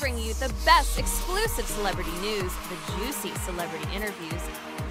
[0.00, 4.42] Bring you the best exclusive celebrity news, the juicy celebrity interviews,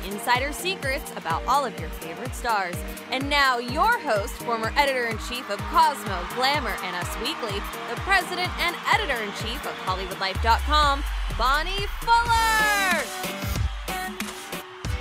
[0.05, 2.75] insider secrets about all of your favorite stars.
[3.11, 7.99] And now, your host, former editor in chief of Cosmo, Glamour, and Us Weekly, the
[8.01, 11.03] president and editor in chief of HollywoodLife.com,
[11.37, 13.03] Bonnie Fuller.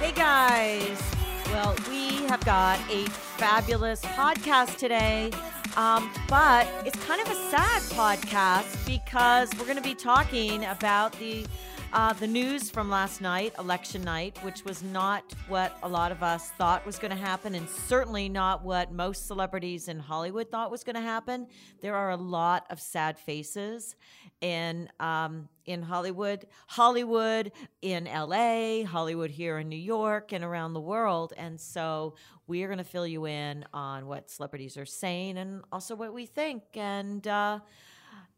[0.00, 1.00] Hey guys.
[1.46, 5.30] Well, we have got a fabulous podcast today.
[5.76, 11.12] Um, but it's kind of a sad podcast because we're going to be talking about
[11.18, 11.44] the
[11.92, 16.24] uh, the news from last night, election night, which was not what a lot of
[16.24, 20.72] us thought was going to happen, and certainly not what most celebrities in Hollywood thought
[20.72, 21.46] was going to happen.
[21.82, 23.94] There are a lot of sad faces
[24.40, 30.80] in um, in Hollywood, Hollywood in LA, Hollywood here in New York, and around the
[30.80, 31.32] world.
[31.36, 32.14] And so
[32.46, 36.12] we are going to fill you in on what celebrities are saying and also what
[36.12, 37.60] we think, and uh,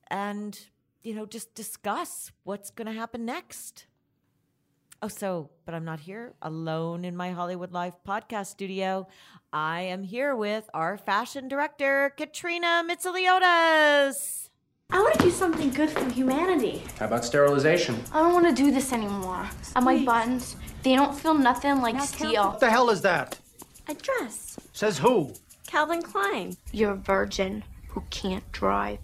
[0.08, 0.58] and
[1.02, 3.86] you know just discuss what's going to happen next.
[5.02, 9.06] Oh, so, but I'm not here alone in my Hollywood Life podcast studio.
[9.52, 14.45] I am here with our fashion director, Katrina Mitsiliotis.
[14.90, 16.82] I want to do something good for humanity.
[16.98, 18.00] How about sterilization?
[18.12, 19.48] I don't want to do this anymore.
[19.74, 22.50] And my buttons, they don't feel nothing like steel.
[22.50, 23.38] What the hell is that?
[23.88, 24.56] A dress.
[24.72, 25.32] Says who?
[25.66, 26.56] Calvin Klein.
[26.72, 28.98] You're a virgin who can't drive.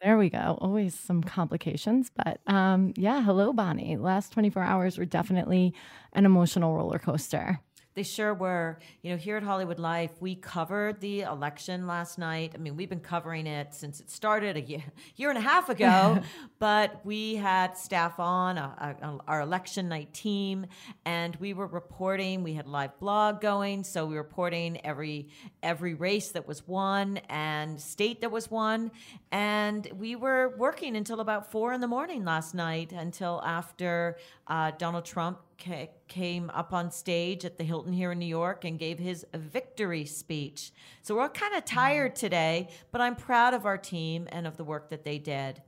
[0.00, 0.56] There we go.
[0.60, 3.20] Always some complications, but um, yeah.
[3.20, 3.96] Hello, Bonnie.
[3.96, 5.74] Last 24 hours were definitely
[6.14, 7.60] an emotional roller coaster.
[7.98, 8.78] They sure were.
[9.02, 12.52] You know, here at Hollywood Life, we covered the election last night.
[12.54, 14.84] I mean, we've been covering it since it started a year,
[15.16, 16.20] year and a half ago,
[16.60, 20.66] but we had staff on, a, a, our election night team,
[21.04, 22.44] and we were reporting.
[22.44, 25.30] We had live blog going, so we were reporting every
[25.64, 28.92] every race that was won and state that was won,
[29.32, 34.70] and we were working until about four in the morning last night, until after uh,
[34.78, 38.78] Donald Trump ca- came up on stage at the Hilton here in New York and
[38.78, 40.72] gave his victory speech.
[41.02, 42.18] So we're all kind of tired mm.
[42.18, 45.62] today, but I'm proud of our team and of the work that they did.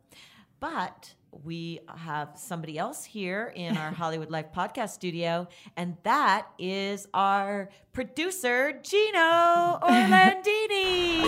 [0.61, 1.15] But
[1.45, 7.71] we have somebody else here in our Hollywood Life podcast studio, and that is our
[7.93, 11.27] producer, Gino Orlandini.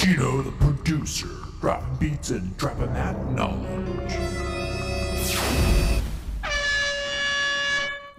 [0.00, 1.28] Gino, the producer,
[1.60, 4.31] dropping beats and dropping that knowledge.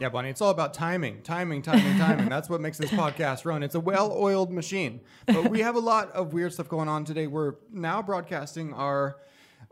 [0.04, 2.28] Yeah, Bonnie, it's all about timing, timing, timing, timing.
[2.28, 3.64] That's what makes this podcast run.
[3.64, 5.00] It's a well-oiled machine.
[5.28, 7.26] But we have a lot of weird stuff going on today.
[7.26, 9.22] We're now broadcasting our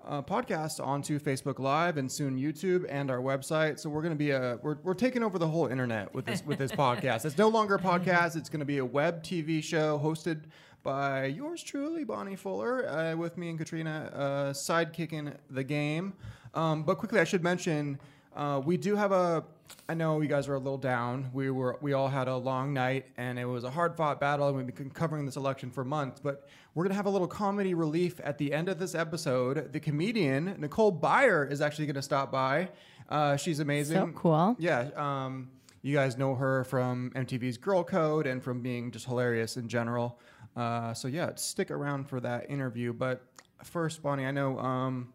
[0.08, 3.78] uh, podcast onto Facebook Live and soon YouTube and our website.
[3.78, 6.46] So we're going to be a we're, we're taking over the whole internet with this
[6.46, 7.25] with this podcast.
[7.25, 8.38] It's no longer a podcast.
[8.38, 10.44] It's going to be a web TV show hosted
[10.81, 16.14] by yours truly, Bonnie Fuller, uh, with me and Katrina, uh, sidekicking the game.
[16.53, 18.00] Um, but quickly, I should mention
[18.36, 19.44] uh, we do have a.
[19.90, 21.30] I know you guys are a little down.
[21.34, 24.48] We were we all had a long night and it was a hard fought battle
[24.48, 26.20] and we've been covering this election for months.
[26.22, 29.74] But we're gonna have a little comedy relief at the end of this episode.
[29.74, 32.70] The comedian Nicole Byer is actually gonna stop by.
[33.09, 33.98] Uh, she's amazing.
[33.98, 34.56] So cool.
[34.59, 34.90] Yeah.
[34.96, 35.50] Um,
[35.82, 40.20] you guys know her from MTV's Girl Code and from being just hilarious in general.
[40.56, 42.94] Uh, so yeah, stick around for that interview.
[42.94, 43.26] But
[43.64, 45.14] first, Bonnie, I know um,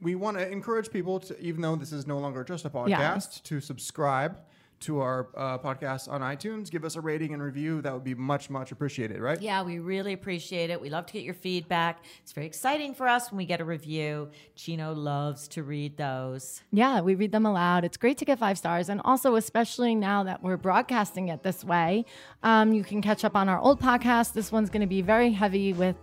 [0.00, 2.88] we want to encourage people to, even though this is no longer just a podcast,
[2.88, 3.40] Yes.
[3.40, 4.38] to subscribe
[4.80, 6.70] to our uh, podcast on iTunes.
[6.70, 7.82] Give us a rating and review.
[7.82, 9.38] That would be much, much appreciated, right?
[9.38, 10.80] Yeah, we really appreciate it.
[10.80, 12.02] We love to get your feedback.
[12.22, 14.30] It's very exciting for us when we get a review.
[14.56, 16.62] Gino loves to read those.
[16.72, 17.84] Yeah, we read them aloud.
[17.84, 18.88] It's great to get five stars.
[18.88, 22.06] And also, especially now that we're broadcasting it this way,
[22.42, 24.32] um, you can catch up on our old podcast.
[24.32, 25.96] This one's going to be very heavy with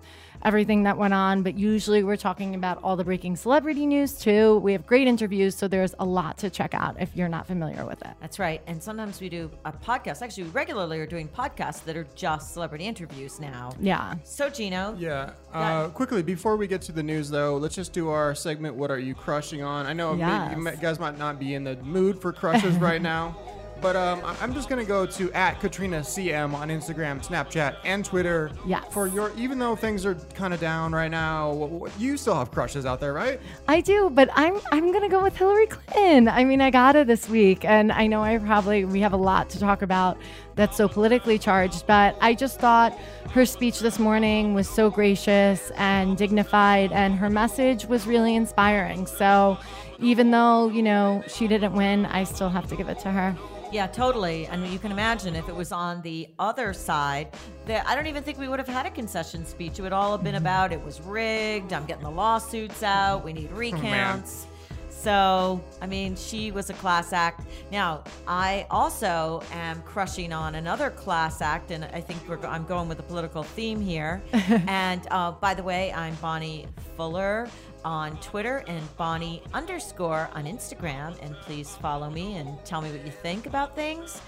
[0.47, 1.43] everything that went on.
[1.43, 4.59] But usually we're talking about all the breaking celebrity news too.
[4.59, 7.85] We have great interviews, so there's a lot to check out if you're not familiar
[7.85, 8.13] with it.
[8.21, 8.61] That's right.
[8.65, 10.21] And sometimes we do a podcast.
[10.21, 13.73] Actually, we regularly are doing podcasts that are just celebrity interviews now.
[13.77, 14.15] Yeah.
[14.23, 14.95] So, Gino.
[14.97, 15.31] Yeah.
[15.51, 18.75] Uh, quickly, before we get to the news, though, let's just do our segment.
[18.75, 19.85] What are you crushing on?
[19.85, 23.35] I know maybe you guys might not be in the mood for crushes right now,
[23.81, 28.51] but um, I'm just gonna go to at Katrina CM on Instagram, Snapchat, and Twitter.
[28.65, 28.85] Yes.
[28.91, 32.85] For your, even though things are kind of down right now, you still have crushes
[32.85, 33.39] out there, right?
[33.67, 36.27] I do, but I'm I'm gonna go with Hillary Clinton.
[36.27, 39.17] I mean, I got her this week, and I know I probably we have a
[39.17, 40.17] lot to talk about
[40.55, 42.97] that's so politically charged, but I just thought
[43.31, 49.05] her speech this morning was so gracious and dignified, and her message was really inspiring.
[49.05, 49.57] So,
[49.99, 53.35] even though you know she didn't win, I still have to give it to her.
[53.71, 54.45] Yeah, totally.
[54.47, 57.35] And you can imagine if it was on the other side,
[57.65, 59.79] that I don't even think we would have had a concession speech.
[59.79, 61.73] It would all have been about it was rigged.
[61.73, 63.23] I'm getting the lawsuits out.
[63.23, 64.47] We need recounts.
[64.89, 67.45] So, I mean, she was a class act.
[67.71, 72.89] Now, I also am crushing on another class act, and I think we're, I'm going
[72.89, 74.23] with a political theme here.
[74.67, 76.65] and uh, by the way, I'm Bonnie
[76.95, 77.47] Fuller
[77.87, 81.17] on Twitter and Bonnie underscore on Instagram.
[81.21, 84.19] And please follow me and tell me what you think about things.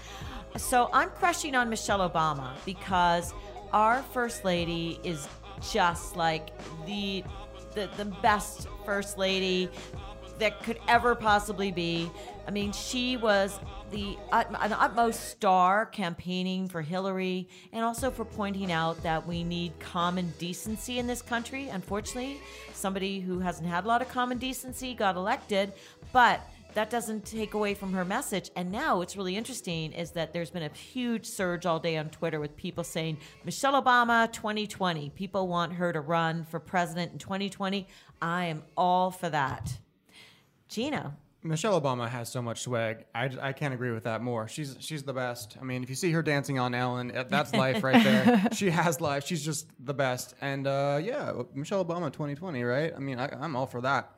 [0.56, 3.34] So I'm crushing on Michelle Obama because
[3.74, 5.28] our first lady is
[5.70, 6.52] just like
[6.86, 7.22] the
[7.74, 9.68] the, the best first lady
[10.40, 12.10] that could ever possibly be.
[12.46, 13.58] I mean, she was
[13.90, 19.44] the ut- an utmost star campaigning for Hillary and also for pointing out that we
[19.44, 21.68] need common decency in this country.
[21.68, 22.40] Unfortunately,
[22.72, 25.72] somebody who hasn't had a lot of common decency got elected,
[26.12, 26.40] but
[26.74, 28.50] that doesn't take away from her message.
[28.54, 32.10] And now what's really interesting is that there's been a huge surge all day on
[32.10, 35.10] Twitter with people saying, Michelle Obama 2020.
[35.10, 37.86] People want her to run for president in 2020.
[38.22, 39.78] I am all for that.
[40.70, 41.14] Gina.
[41.42, 43.06] Michelle Obama has so much swag.
[43.14, 44.46] I, I can't agree with that more.
[44.46, 45.56] She's she's the best.
[45.60, 48.48] I mean, if you see her dancing on Ellen, uh, that's life right there.
[48.52, 49.26] she has life.
[49.26, 50.34] She's just the best.
[50.42, 52.92] And uh, yeah, Michelle Obama 2020, right?
[52.94, 54.12] I mean, I, I'm all for that.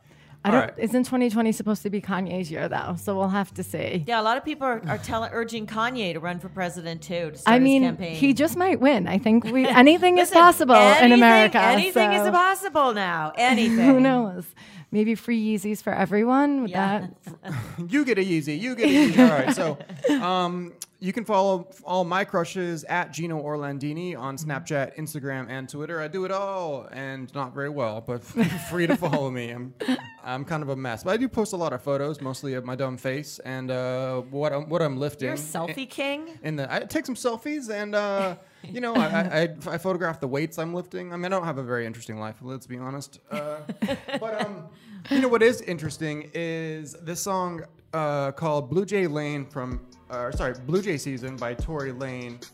[0.45, 0.61] I All don't.
[0.63, 0.75] right.
[0.79, 2.97] Isn't 2020 supposed to be Kanye's year though?
[2.99, 4.05] So we'll have to see.
[4.09, 7.31] Yeah, a lot of people are, are telling, urging Kanye to run for president too.
[7.31, 8.17] To start I mean, his campaign.
[8.17, 9.07] he just might win.
[9.07, 11.59] I think we anything is Listen, possible in America.
[11.61, 13.33] Anything is possible now.
[13.37, 13.79] Anything.
[13.87, 14.45] Who knows?
[14.93, 16.61] Maybe free Yeezys for everyone.
[16.63, 17.09] Would Yeah.
[17.43, 17.55] that
[17.89, 18.61] You get a Yeezy.
[18.61, 19.19] You get a Yeezy.
[19.19, 19.55] All right.
[19.57, 19.79] So
[20.23, 25.99] um, you can follow all my crushes at Gino Orlandini on Snapchat, Instagram, and Twitter.
[26.01, 28.23] I do it all and not very well, but
[28.71, 29.51] free to follow me.
[29.51, 29.75] I'm,
[30.23, 31.03] I'm kind of a mess.
[31.03, 34.21] But I do post a lot of photos, mostly of my dumb face and uh,
[34.21, 35.27] what, I'm, what I'm lifting.
[35.27, 36.39] You're a selfie king.
[36.43, 40.21] In the, I take some selfies and, uh, you know, I, I, I, I photograph
[40.21, 41.13] the weights I'm lifting.
[41.13, 43.21] I mean, I don't have a very interesting life, let's be honest.
[43.31, 43.59] Uh,
[44.21, 44.65] but, um,
[45.11, 50.31] you know, what is interesting is this song uh, called Blue Jay Lane from, uh,
[50.33, 52.51] sorry, Blue Jay Season by Tory Lanez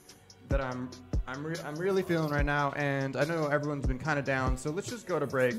[0.49, 0.91] that I'm,
[1.27, 2.73] I'm, re- I'm really feeling right now.
[2.73, 4.57] And I know everyone's been kind of down.
[4.57, 5.57] So let's just go to break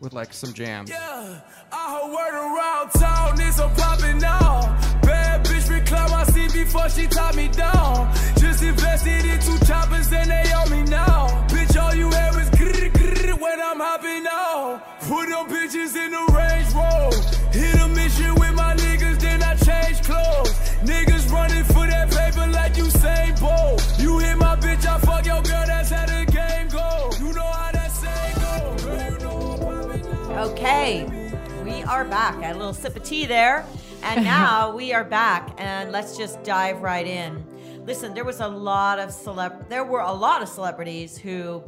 [0.00, 0.90] with like some jams.
[0.90, 1.40] Yeah,
[1.72, 5.04] I heard word around town, niggas are popping off.
[5.68, 7.06] Bitch recline my seat before she
[7.36, 8.12] me down.
[8.38, 11.28] Just invested in two choppers and they on me now.
[11.48, 12.50] Bitch, all you hear is
[13.40, 14.82] when I'm hopping out.
[15.00, 17.14] Put them bitches in the Range Road.
[17.52, 20.52] Hit a mission with my niggas, then I change clothes.
[20.82, 22.74] Niggas running for that paper like
[23.40, 23.82] Bolt.
[23.98, 27.10] You hit my bitch, I fuck your girl, that's how the game go.
[27.18, 27.90] You know how that
[28.40, 28.76] go.
[28.84, 30.50] Girl, you know.
[30.50, 31.06] Okay,
[31.64, 32.36] we are back.
[32.36, 33.66] I had a little sip of tea there,
[34.02, 37.44] and now we are back, and let's just dive right in.
[37.84, 39.68] Listen, there was a lot of celeb.
[39.68, 41.62] There were a lot of celebrities who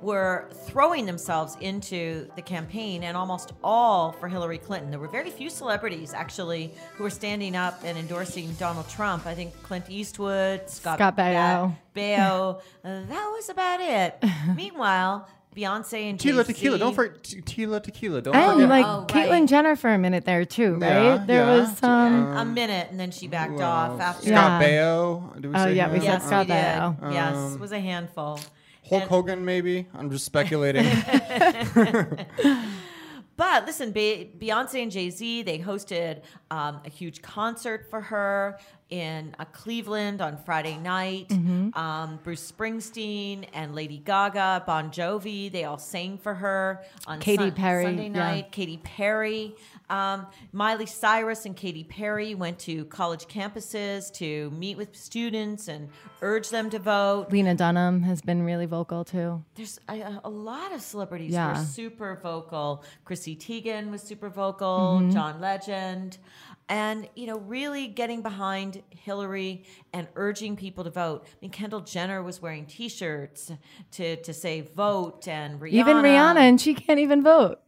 [0.00, 4.90] were throwing themselves into the campaign, and almost all for Hillary Clinton.
[4.90, 9.26] There were very few celebrities actually who were standing up and endorsing Donald Trump.
[9.26, 11.74] I think Clint Eastwood, Scott, Scott Baio.
[11.96, 12.60] Baio.
[12.82, 14.22] that was about it.
[14.56, 16.78] Meanwhile, Beyonce and Tila Jay-Z Tequila.
[16.78, 18.20] Don't forget T- Tila Tequila.
[18.22, 18.68] Don't and forget.
[18.68, 19.48] like Oh, Caitlyn right.
[19.48, 20.80] Jenner for a minute there too, right?
[21.04, 21.60] Yeah, there yeah.
[21.60, 22.36] was um.
[22.36, 24.68] a minute and then she backed Well, off after Scott Yeah.
[24.68, 25.40] Baio.
[25.40, 26.02] Do we Oh, yeah, we him?
[26.02, 26.46] said yes, Scott.
[26.48, 27.12] Baio.
[27.12, 28.40] yes, Um, it was a handful.
[28.88, 29.86] Hulk And- Hogan, maybe.
[29.94, 30.84] I'm just speculating.
[33.36, 38.58] but listen, Be- Beyonce and Jay Z they hosted um, a huge concert for her
[38.90, 41.28] in uh, Cleveland on Friday night.
[41.28, 41.76] Mm-hmm.
[41.78, 47.44] Um, Bruce Springsteen and Lady Gaga, Bon Jovi, they all sang for her on Katy
[47.44, 48.18] Sun- Perry, Sunday yeah.
[48.18, 48.52] night.
[48.52, 49.56] Katy Perry.
[49.94, 55.88] Um, Miley Cyrus and Katy Perry went to college campuses to meet with students and
[56.20, 57.26] urge them to vote.
[57.30, 59.44] Lena Dunham has been really vocal too.
[59.54, 61.60] There's a, a lot of celebrities who Yeah.
[61.60, 62.82] are super vocal.
[63.04, 65.10] Chrissy Teigen was super vocal, Mm-hmm.
[65.12, 66.18] John Legend.
[66.66, 71.26] And, you know, really getting behind Hillary and urging people to vote.
[71.26, 73.52] I mean, Kendall Jenner was wearing t shirts
[73.92, 75.72] to, to say vote and Rihanna.
[75.74, 77.60] Even Rihanna, and she can't even vote.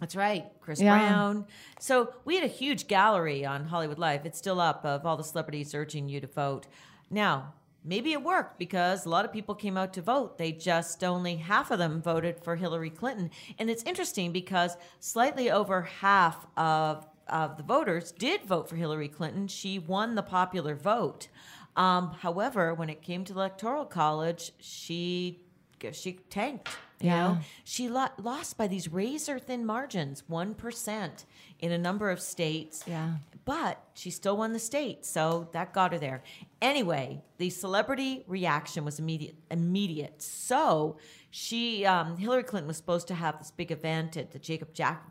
[0.00, 0.46] That's right.
[0.60, 0.98] Chris Yeah.
[0.98, 1.46] Brown.
[1.78, 4.22] So we had a huge gallery on Hollywood Life.
[4.24, 6.66] It's still up of all the celebrities urging you to vote.
[7.10, 7.52] Now,
[7.84, 10.38] maybe it worked because a lot of people came out to vote.
[10.38, 13.30] They just only half of them voted for Hillary Clinton.
[13.58, 19.06] And it's interesting because slightly over half of of the voters did vote for Hillary
[19.06, 19.46] Clinton.
[19.46, 21.28] She won the popular vote.
[21.76, 25.44] Um, however, when it came to the electoral college, she
[25.92, 26.68] she tanked.
[27.00, 27.28] You Yeah.
[27.28, 31.24] know, she lo- lost by these razor thin margins, 1%
[31.58, 32.84] in a number of states.
[32.86, 33.16] Yeah.
[33.44, 36.22] But she still won the state, so that got her there.
[36.60, 39.36] Anyway, the celebrity reaction was immediate.
[39.50, 40.20] Immediate.
[40.22, 40.98] So
[41.30, 45.06] she, um, Hillary Clinton, was supposed to have this big event at the Jacob Jack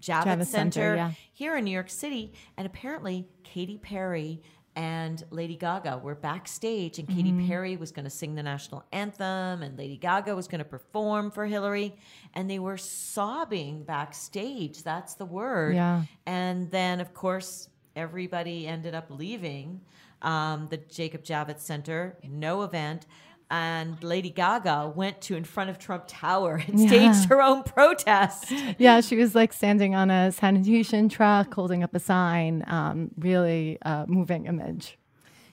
[0.00, 1.10] Javits, Javits Center, Center, yeah.
[1.32, 4.42] here in New York City, and apparently Katy Perry
[4.74, 7.48] and Lady Gaga were backstage, and Katy Mm-hmm.
[7.48, 11.30] Perry was going to sing the national anthem, and Lady Gaga was going to perform
[11.30, 11.94] for Hillary,
[12.34, 14.82] and they were sobbing backstage.
[14.82, 15.74] That's the word.
[15.74, 16.02] Yeah.
[16.26, 19.80] And then, of course, everybody ended up leaving
[20.22, 22.16] um, the Jacob Javits Center.
[22.22, 23.06] No event.
[23.52, 26.86] And Lady Gaga went to in front of Trump Tower and Yeah.
[26.88, 28.50] staged her own protest.
[28.78, 32.64] Yeah, she was like standing on a sanitation truck, holding up a sign.
[32.66, 34.98] Um, really uh, moving image.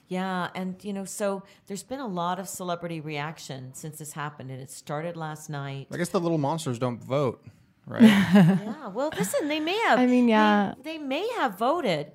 [0.08, 4.50] Yeah, and you know, so there's been a lot of celebrity reaction since this happened,
[4.50, 5.86] and it started last night.
[5.92, 7.44] I guess the little monsters don't vote,
[7.86, 8.02] right?
[8.02, 9.98] yeah, well, listen, they may have.
[9.98, 10.74] I mean, they- yeah.
[10.82, 12.12] they, may have voted.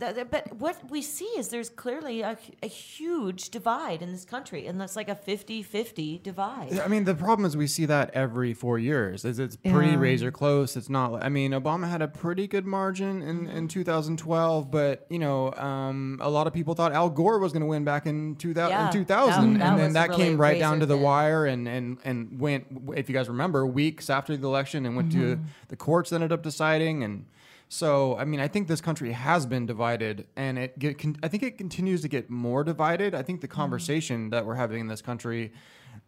[0.00, 4.80] But what we see is there's clearly a, a huge divide in this country, and
[4.80, 6.78] that's like a 50 50 divide.
[6.80, 9.24] I mean, the problem is we see that every four years.
[9.24, 9.98] Is it's pretty Yeah.
[9.98, 10.74] razor close.
[10.76, 11.22] It's not.
[11.22, 16.18] I mean, Obama had a pretty good margin in, in 2012, but you know, um,
[16.22, 18.86] a lot of people thought Al Gore was going to win back in 2000, Yeah,
[18.86, 21.02] in 2000 that- that and then that really came right down to the thin.
[21.02, 22.66] wire and and and went.
[22.96, 25.38] If you guys remember, weeks after the election, and went to
[25.68, 27.26] the courts ended up deciding and.
[27.72, 31.28] So, I mean, I think this country has been divided, and it get, con- I
[31.28, 33.14] think it continues to get more divided.
[33.14, 35.52] I think the conversation that we're having in this country,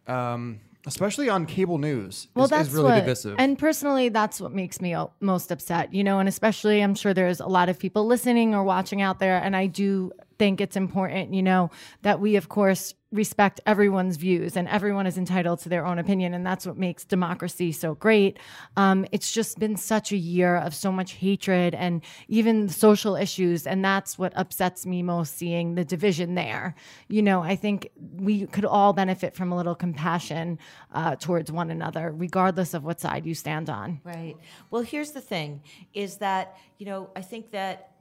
[0.05, 3.37] um, especially on cable news, Well, is, that's is really what, divisive.
[3.39, 7.39] And personally, that's what makes me most upset, you know, and especially I'm sure there's
[7.39, 9.37] a lot of people listening or watching out there.
[9.37, 14.57] And I do think it's important, you know, that we, of course, respect everyone's views
[14.57, 16.33] and everyone is entitled to their own opinion.
[16.33, 18.39] And that's what makes democracy so great.
[18.75, 23.67] Um, it's just been such a year of so much hatred and even social issues.
[23.67, 26.73] And that's what upsets me most seeing the division there.
[27.07, 30.57] You know, I think we could all benefit from a little compassion
[30.91, 34.01] uh, towards one another, regardless of what side you stand on.
[34.03, 34.35] Right.
[34.71, 35.61] Well, here's the thing
[35.93, 37.92] is that, you know, I think that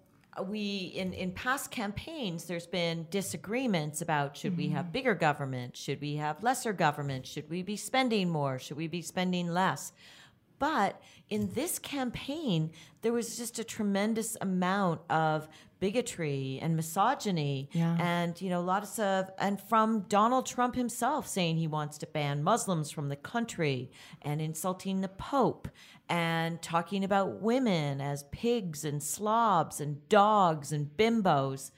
[0.47, 4.93] we in, in past campaigns there's been disagreements about should we have mm-hmm.
[4.93, 5.77] bigger government?
[5.77, 7.27] Should we have lesser government?
[7.27, 8.59] Should we be spending more?
[8.59, 9.93] Should we be spending less?
[10.59, 12.71] But in this campaign
[13.03, 15.49] there was just a tremendous amount of
[15.81, 17.97] bigotry and misogyny Yeah.
[18.01, 22.45] and you know lots of and from Donald Trump himself saying he wants to ban
[22.45, 23.91] Muslims from the country
[24.23, 25.69] and insulting the Pope
[26.13, 31.71] and talking about women as pigs and slobs and dogs and bimbos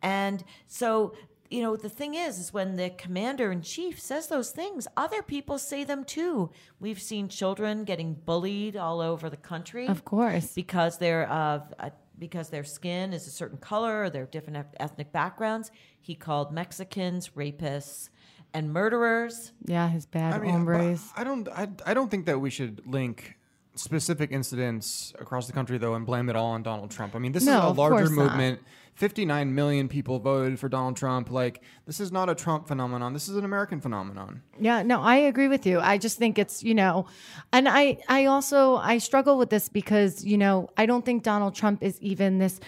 [0.00, 1.12] and so
[1.50, 5.22] you know the thing is is when the commander in chief says those things other
[5.22, 10.54] people say them too we've seen children getting bullied all over the country Of course.
[10.54, 15.10] because they're of uh, because their skin is a certain color or they're different ethnic
[15.10, 15.70] backgrounds.
[16.02, 18.10] He called Mexicans rapists
[18.52, 19.52] and murderers.
[19.64, 21.02] Yeah, his bad I mean, hombres.
[21.16, 21.48] I don't.
[21.48, 23.38] I, I don't think that we should link
[23.74, 27.14] specific incidents across the country though and blame it all on Donald Trump.
[27.14, 28.12] I mean, this No, is a larger not.
[28.12, 28.60] movement.
[28.94, 31.30] 59 million people voted for Donald Trump.
[31.30, 33.14] Like, this is not a Trump phenomenon.
[33.14, 34.42] This is an American phenomenon.
[34.60, 35.80] Yeah, no, I agree with you.
[35.80, 37.06] I just think it's, you know,
[37.52, 41.54] and I I also I struggle with this because, you know, I don't think Donald
[41.54, 42.60] Trump is even this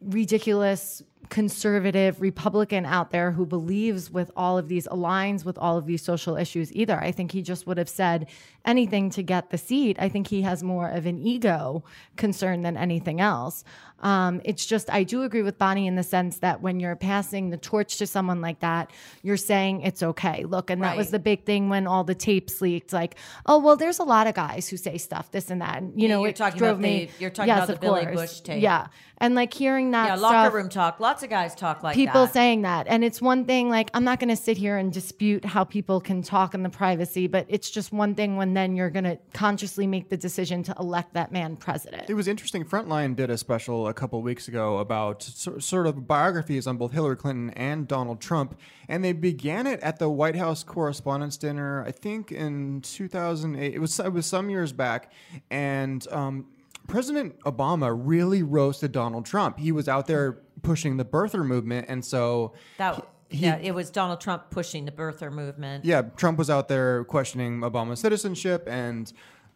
[0.00, 5.86] ridiculous conservative Republican out there who believes with all of these, aligns with all of
[5.86, 6.98] these social issues either.
[7.00, 8.28] I think he just would have said
[8.64, 9.96] anything to get the seat.
[10.00, 11.84] I think he has more of an ego
[12.16, 13.64] concern than anything else.
[14.00, 17.50] Um, it's just, I do agree with Bonnie in the sense that when you're passing
[17.50, 18.90] the torch to someone like that,
[19.22, 20.44] you're saying it's okay.
[20.44, 23.76] Look, and that was the big thing when all the tapes leaked like, oh, well,
[23.76, 25.82] there's a lot of guys who say stuff, this and that.
[25.82, 27.06] And, you Yeah, know, you're talking drove about me.
[27.06, 28.16] the- you're talking yes, about the Billy course.
[28.16, 28.62] Bush tape.
[28.62, 28.86] Yeah.
[29.18, 30.98] And like hearing that yeah, stuff, locker room talk.
[30.98, 32.00] Lots of guys talk like that.
[32.00, 32.32] people that.
[32.32, 35.44] saying that and it's one thing like i'm not going to sit here and dispute
[35.44, 38.90] how people can talk in the privacy but it's just one thing when then you're
[38.90, 42.64] going to consciously make the decision to elect that man president It was interesting.
[42.64, 47.16] Frontline did a special a couple weeks ago about sort of biographies on both Hillary
[47.16, 51.84] Clinton and Donald Trump, and they began it at the White House Correspondents' Dinner.
[51.84, 53.74] I think in 2008.
[53.74, 55.12] It was it was some years back,
[55.50, 56.46] and um,
[56.86, 59.58] President Obama really roasted Donald Trump.
[59.58, 63.06] He was out there pushing the birther movement, and so that.
[63.30, 65.84] He- yeah, it was Donald Trump pushing the birther movement.
[65.84, 69.12] yeah, Trump was out there questioning Obama's citizenship, and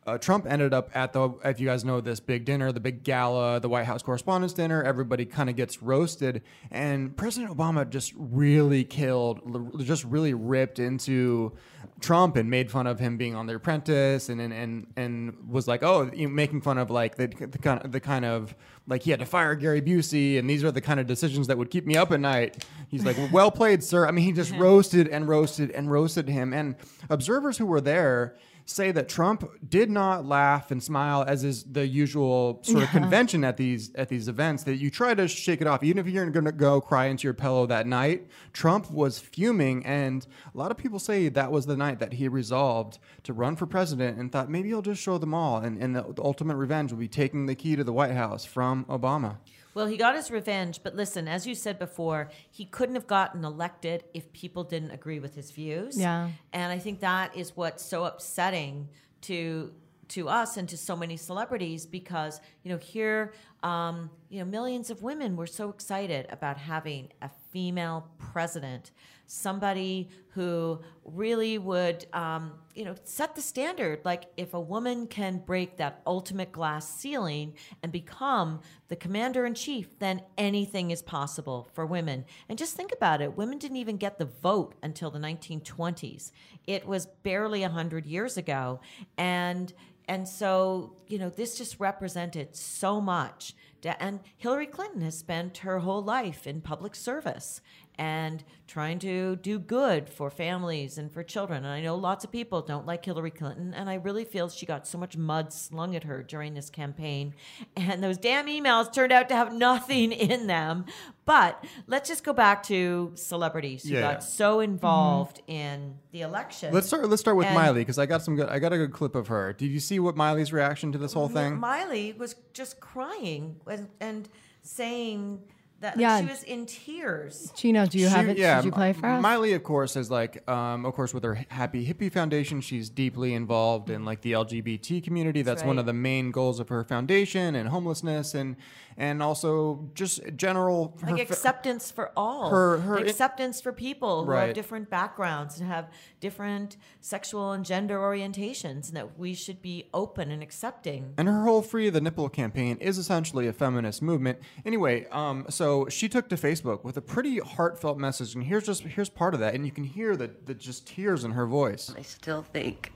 [0.07, 3.03] uh, Trump ended up at the, if you guys know this big dinner, the big
[3.05, 4.83] gala, the White House Correspondents' Dinner.
[4.83, 9.41] Everybody kind of gets roasted, and President Obama just really killed,
[9.83, 11.53] just really ripped into
[12.01, 15.67] Trump and made fun of him being on The Apprentice, and and and, and was
[15.67, 18.55] like, oh, you know, making fun of like the, the kind of the kind of
[18.87, 21.57] like he had to fire Gary Busey, and these are the kind of decisions that
[21.57, 22.65] would keep me up at night.
[22.89, 24.07] He's like, well played, sir.
[24.07, 26.53] I mean, he just roasted and roasted and roasted him.
[26.53, 26.77] And
[27.09, 31.87] observers who were there say that Trump did not laugh and smile as is the
[31.87, 34.63] usual sort of convention at these at these events.
[34.65, 37.25] That you try to shake it off, even if you're going to go cry into
[37.25, 38.27] your pillow that night.
[38.53, 42.29] Trump was fuming, and a lot of people say that was the night that he
[42.29, 45.95] resolved to run for president and thought maybe he'll just show them all, and, and
[45.95, 49.37] the, the ultimate revenge will be taking the key to the White House from Obama.
[49.75, 53.45] Well, he got his revenge, but listen, as you said before, he couldn't have gotten
[53.45, 55.99] elected if people didn't agree with his views.
[55.99, 56.31] Yeah.
[56.53, 58.89] And I think that is what's so upsetting
[59.23, 59.73] to
[60.07, 64.91] to us and to so many celebrities because you know here um, you know millions
[64.91, 68.91] of women were so excited about having a female president
[69.27, 74.01] somebody who really would um, you know set the standard.
[74.05, 79.55] Like if a woman can break that ultimate glass ceiling and become the commander in
[79.55, 82.25] chief then anything is possible for women.
[82.49, 83.37] And just think about it.
[83.37, 86.33] Women didn't even get the vote until the 1920s
[86.67, 88.81] it was barely 100 years ago.
[89.17, 89.73] And
[90.07, 93.55] and so you know this just represented so much.
[94.01, 97.61] And hillary clinton has spent her whole life in public service
[97.97, 101.65] and trying to do good for families and for children.
[101.65, 104.67] And I know lots of people don't like Hillary Clinton, and I really feel she
[104.67, 107.35] got so much mud slung at her during this campaign.
[107.77, 110.87] And those damn emails turned out to have nothing in them.
[111.25, 114.01] But let's just go back to celebrities who Yeah.
[114.01, 114.73] got so mm-hmm.
[114.73, 116.73] involved in the election.
[116.73, 117.09] Let's start.
[117.09, 118.49] Let's start with And- Miley because I got some good.
[118.49, 119.53] I got a good clip of her.
[119.53, 121.59] Did you see what Miley's reaction to this whole thing?
[121.59, 124.29] Miley was just crying and, and
[124.63, 125.41] saying
[125.85, 126.21] that like, Yeah.
[126.21, 127.53] she was in tears.
[127.55, 128.39] Gino, do you have it?
[128.39, 129.23] Yeah, Should you play for us?
[129.23, 133.35] Miley, of course, is like, um, of course, with her Happy Hippie Foundation, she's deeply
[133.35, 135.43] involved in like the LGBT community.
[135.43, 135.81] That's, one right.
[135.81, 138.57] of the main goals of her foundation, and homelessness, and
[138.97, 144.25] and also just general her like fa- acceptance for all her- her- acceptance for people
[144.25, 144.47] who Right.
[144.47, 145.89] have different backgrounds and have
[146.21, 151.45] different sexual and gender orientations and that we should be open and accepting And her
[151.45, 154.39] whole Free the Nipple campaign is essentially a feminist movement.
[154.65, 158.83] Anyway, um, so she took to Facebook with a pretty heartfelt message, and here's just
[158.85, 161.93] here's part of that, and you can hear the, the just tears in her voice.
[161.97, 162.93] I still think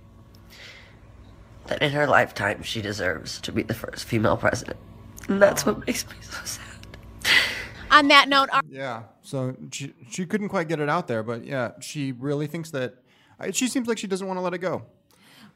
[1.67, 4.79] that in her lifetime she deserves to be the first female president.
[5.29, 6.65] And that's what makes me so sad.
[7.91, 11.45] On that note, our- Yeah, so she she couldn't quite get it out there, but
[11.45, 12.97] yeah, she really thinks that.
[13.53, 14.83] She seems like she doesn't want to let it go.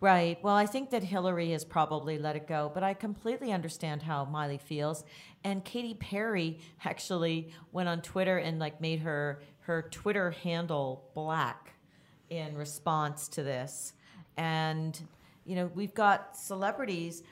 [0.01, 4.03] right well i think that hillary has probably let it go but i completely understand
[4.03, 5.05] how miley feels
[5.45, 11.75] and katy perry actually went on twitter and like made her her twitter handle black
[12.31, 13.93] in response to this
[14.37, 15.01] and
[15.45, 17.23] you know we've got celebrities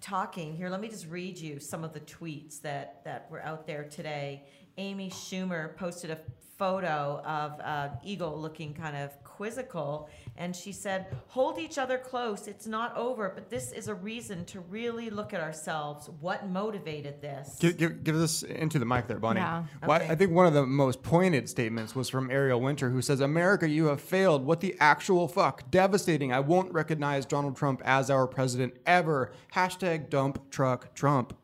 [0.00, 3.66] talking here let me just read you some of the tweets that that were out
[3.66, 4.44] there today.
[4.78, 6.18] Amy schumer posted a
[6.60, 12.46] photo of an eagle looking kind of quizzical and she said hold each other close
[12.46, 17.22] it's not over but this is a reason to really look at ourselves what motivated
[17.22, 19.40] this Give, give, give this into the mic there, Bonnie.
[19.40, 19.64] Yeah.
[19.84, 20.10] Why- Okay.
[20.10, 23.68] I think one of the most pointed statements was from Ariel Winter, who says, America,
[23.68, 24.44] you have failed.
[24.44, 25.70] What the actual fuck?
[25.70, 26.32] Devastating.
[26.32, 29.32] I won't recognize Donald Trump as our president ever.
[29.54, 31.34] Hashtag dump truck Trump.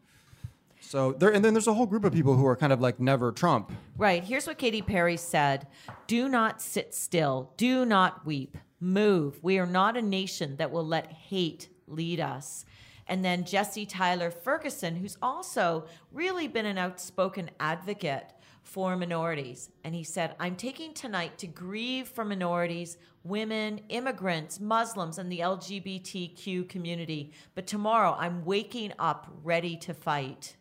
[0.87, 3.01] So there, and then there's a whole group of people who are kind of like
[3.01, 3.73] never Trump.
[3.99, 4.23] Right.
[4.23, 5.67] Here's what Katy Perry said
[6.07, 7.53] Do not sit still.
[7.57, 8.57] Do not weep.
[8.79, 9.43] Move.
[9.43, 12.65] We are not a nation that will let hate lead us.
[13.09, 19.71] And then Jesse Tyler Ferguson, who's also really been an outspoken advocate for minorities.
[19.85, 25.41] And he said, I'm taking tonight to grieve for minorities, women, immigrants, Muslims, and the
[25.41, 27.33] LGBTQ community.
[27.55, 30.57] But tomorrow I'm waking up ready to fight.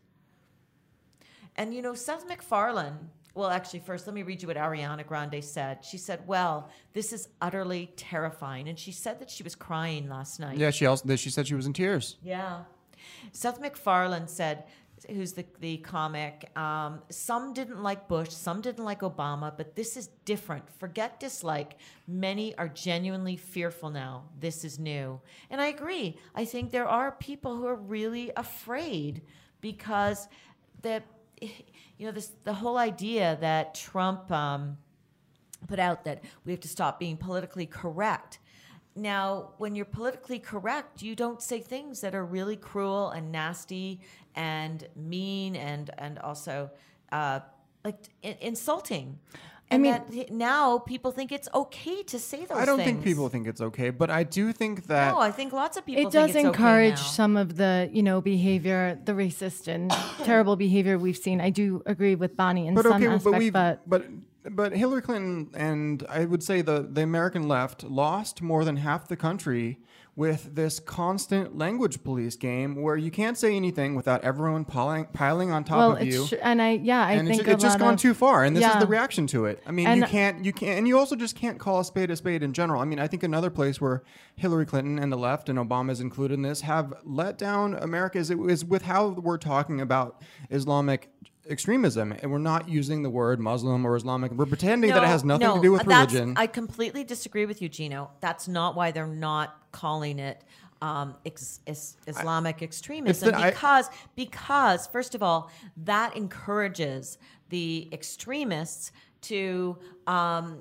[1.55, 2.97] And you know, Seth MacFarlane,
[3.33, 5.83] well, actually, first, let me read you what Ariana Grande said.
[5.83, 8.69] She said, Well, this is utterly terrifying.
[8.69, 10.57] And she said that she was crying last night.
[10.57, 12.17] Yeah, she also she said she was in tears.
[12.23, 12.63] Yeah.
[13.33, 14.63] Seth MacFarlane said,
[15.09, 19.97] who's the, the comic, um, some didn't like Bush, some didn't like Obama, but this
[19.97, 20.69] is different.
[20.79, 21.77] Forget dislike.
[22.07, 24.23] Many are genuinely fearful now.
[24.39, 25.19] This is new.
[25.49, 26.17] And I agree.
[26.33, 29.21] I think there are people who are really afraid
[29.61, 30.27] because
[30.81, 31.03] the,
[31.97, 34.77] you know, this, the whole idea that Trump um,
[35.67, 38.39] put out that we have to stop being politically correct.
[38.95, 43.99] Now, when you're politically correct, you don't say things that are really cruel and nasty
[44.35, 46.71] and mean and and also
[47.11, 47.41] uh,
[47.83, 49.19] like insulting.
[49.71, 52.87] And mean- that now people think it's okay to say those I don't things.
[52.87, 55.85] think people think it's okay, but I do think that No, I think lots of
[55.85, 56.05] people.
[56.05, 57.19] it does it's encourage Okay now.
[57.19, 59.89] some of the you know behavior the racist and
[60.23, 63.39] terrible behavior we've seen i do agree with bonnie in but some okay, aspect but
[63.39, 64.05] we but but
[64.55, 69.07] but Hillary Clinton and I would say the the American left lost more than half
[69.07, 69.79] the country
[70.17, 75.51] with this constant language police game where you can't say anything without everyone piling piling
[75.51, 76.25] on top well of you.
[76.25, 78.55] tr- and i yeah i and think it's, it's just gone of- too far, and
[78.55, 79.61] this is the reaction to it.
[79.67, 82.09] I mean, And- you can't, you can't, and you also just can't call a spade
[82.11, 82.81] a spade in general.
[82.81, 84.03] I mean, I think another place where
[84.37, 88.17] Hillary Clinton and the left and Obama is included in this have let down America
[88.17, 91.09] is, is with how we're talking about Islamic
[91.49, 94.31] extremism, and we're not using the word Muslim or Islamic.
[94.31, 96.33] We're pretending that it has nothing to do with religion.
[96.37, 98.11] I completely disagree with you, Gino.
[98.21, 100.43] That's not why they're not calling it
[100.81, 105.49] um, ex- is- Islamic extremism the- I- because because first of all,
[105.85, 107.17] that encourages
[107.49, 109.77] the extremists to.
[110.07, 110.59] Um,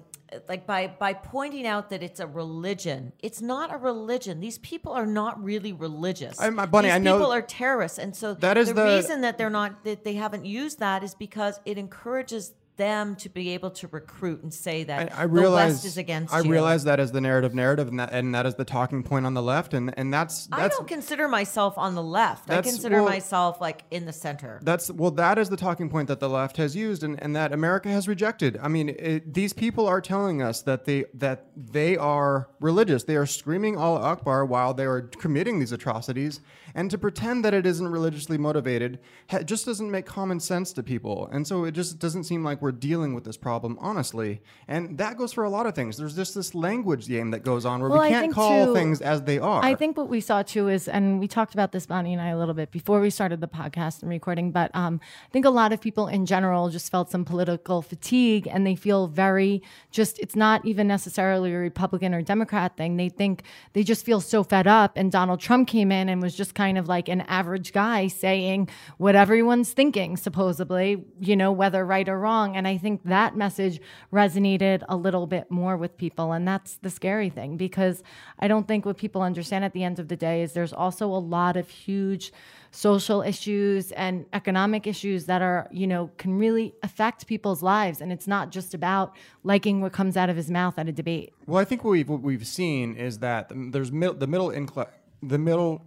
[0.48, 4.40] like by by pointing out that it's a religion, it's not a religion.
[4.40, 6.40] These people are not really religious.
[6.40, 8.84] I'm- uh, Bunny, These I know- people are terrorists, and so That is the, the-
[8.96, 13.28] reason that they're not that they haven't used that is because it encourages them to
[13.28, 16.40] be able to recruit and say that I, I the realize West is against I
[16.40, 16.50] you.
[16.50, 19.34] realize that is the narrative narrative, and that and that is the talking point on
[19.34, 22.50] the left, and and that's I don't consider myself on the left.
[22.50, 24.60] I consider well- myself like in the center.
[24.62, 27.52] That's well, that is the talking point that the left has used, and, and that
[27.52, 28.58] America has rejected.
[28.62, 33.04] I mean, it, these people are telling us that they that they are religious.
[33.04, 36.40] They are screaming Allah Akbar while they are committing these atrocities,
[36.74, 38.98] and to pretend that it isn't religiously motivated
[39.30, 41.28] ha- just doesn't make common sense to people.
[41.32, 44.40] And so it just doesn't seem like we're dealing with this problem honestly.
[44.66, 45.98] And that goes for a lot of things.
[45.98, 49.03] There's just this language game that goes on where Well, we can't call too- things
[49.03, 49.62] as they are.
[49.62, 52.29] I think what we saw too is, and we talked about this, Bonnie and I,
[52.29, 54.98] a little bit before we started the podcast and recording, but um,
[55.29, 58.74] I think a lot of people in general just felt some political fatigue and they
[58.74, 62.96] feel very just, it's not even necessarily a Republican or Democrat thing.
[62.96, 63.42] They think
[63.74, 64.92] they just feel so fed up.
[64.96, 68.70] And Donald Trump came in and was just kind of like an average guy saying
[68.96, 72.53] what everyone's thinking, supposedly, you know, whether right or wrong.
[72.54, 73.80] And I think that message
[74.12, 76.32] resonated a little bit more with people.
[76.32, 78.02] And that's the scary thing because
[78.38, 81.06] I don't think what people understand at the end of the day is there's also
[81.06, 82.32] a lot of huge
[82.70, 88.00] social issues and economic issues that are, you know, can really affect people's lives.
[88.00, 91.32] And it's not just about liking what comes out of his mouth at a debate.
[91.46, 94.90] Well, I think what we've what we've seen is that there's the middle incla-
[95.22, 95.84] the middle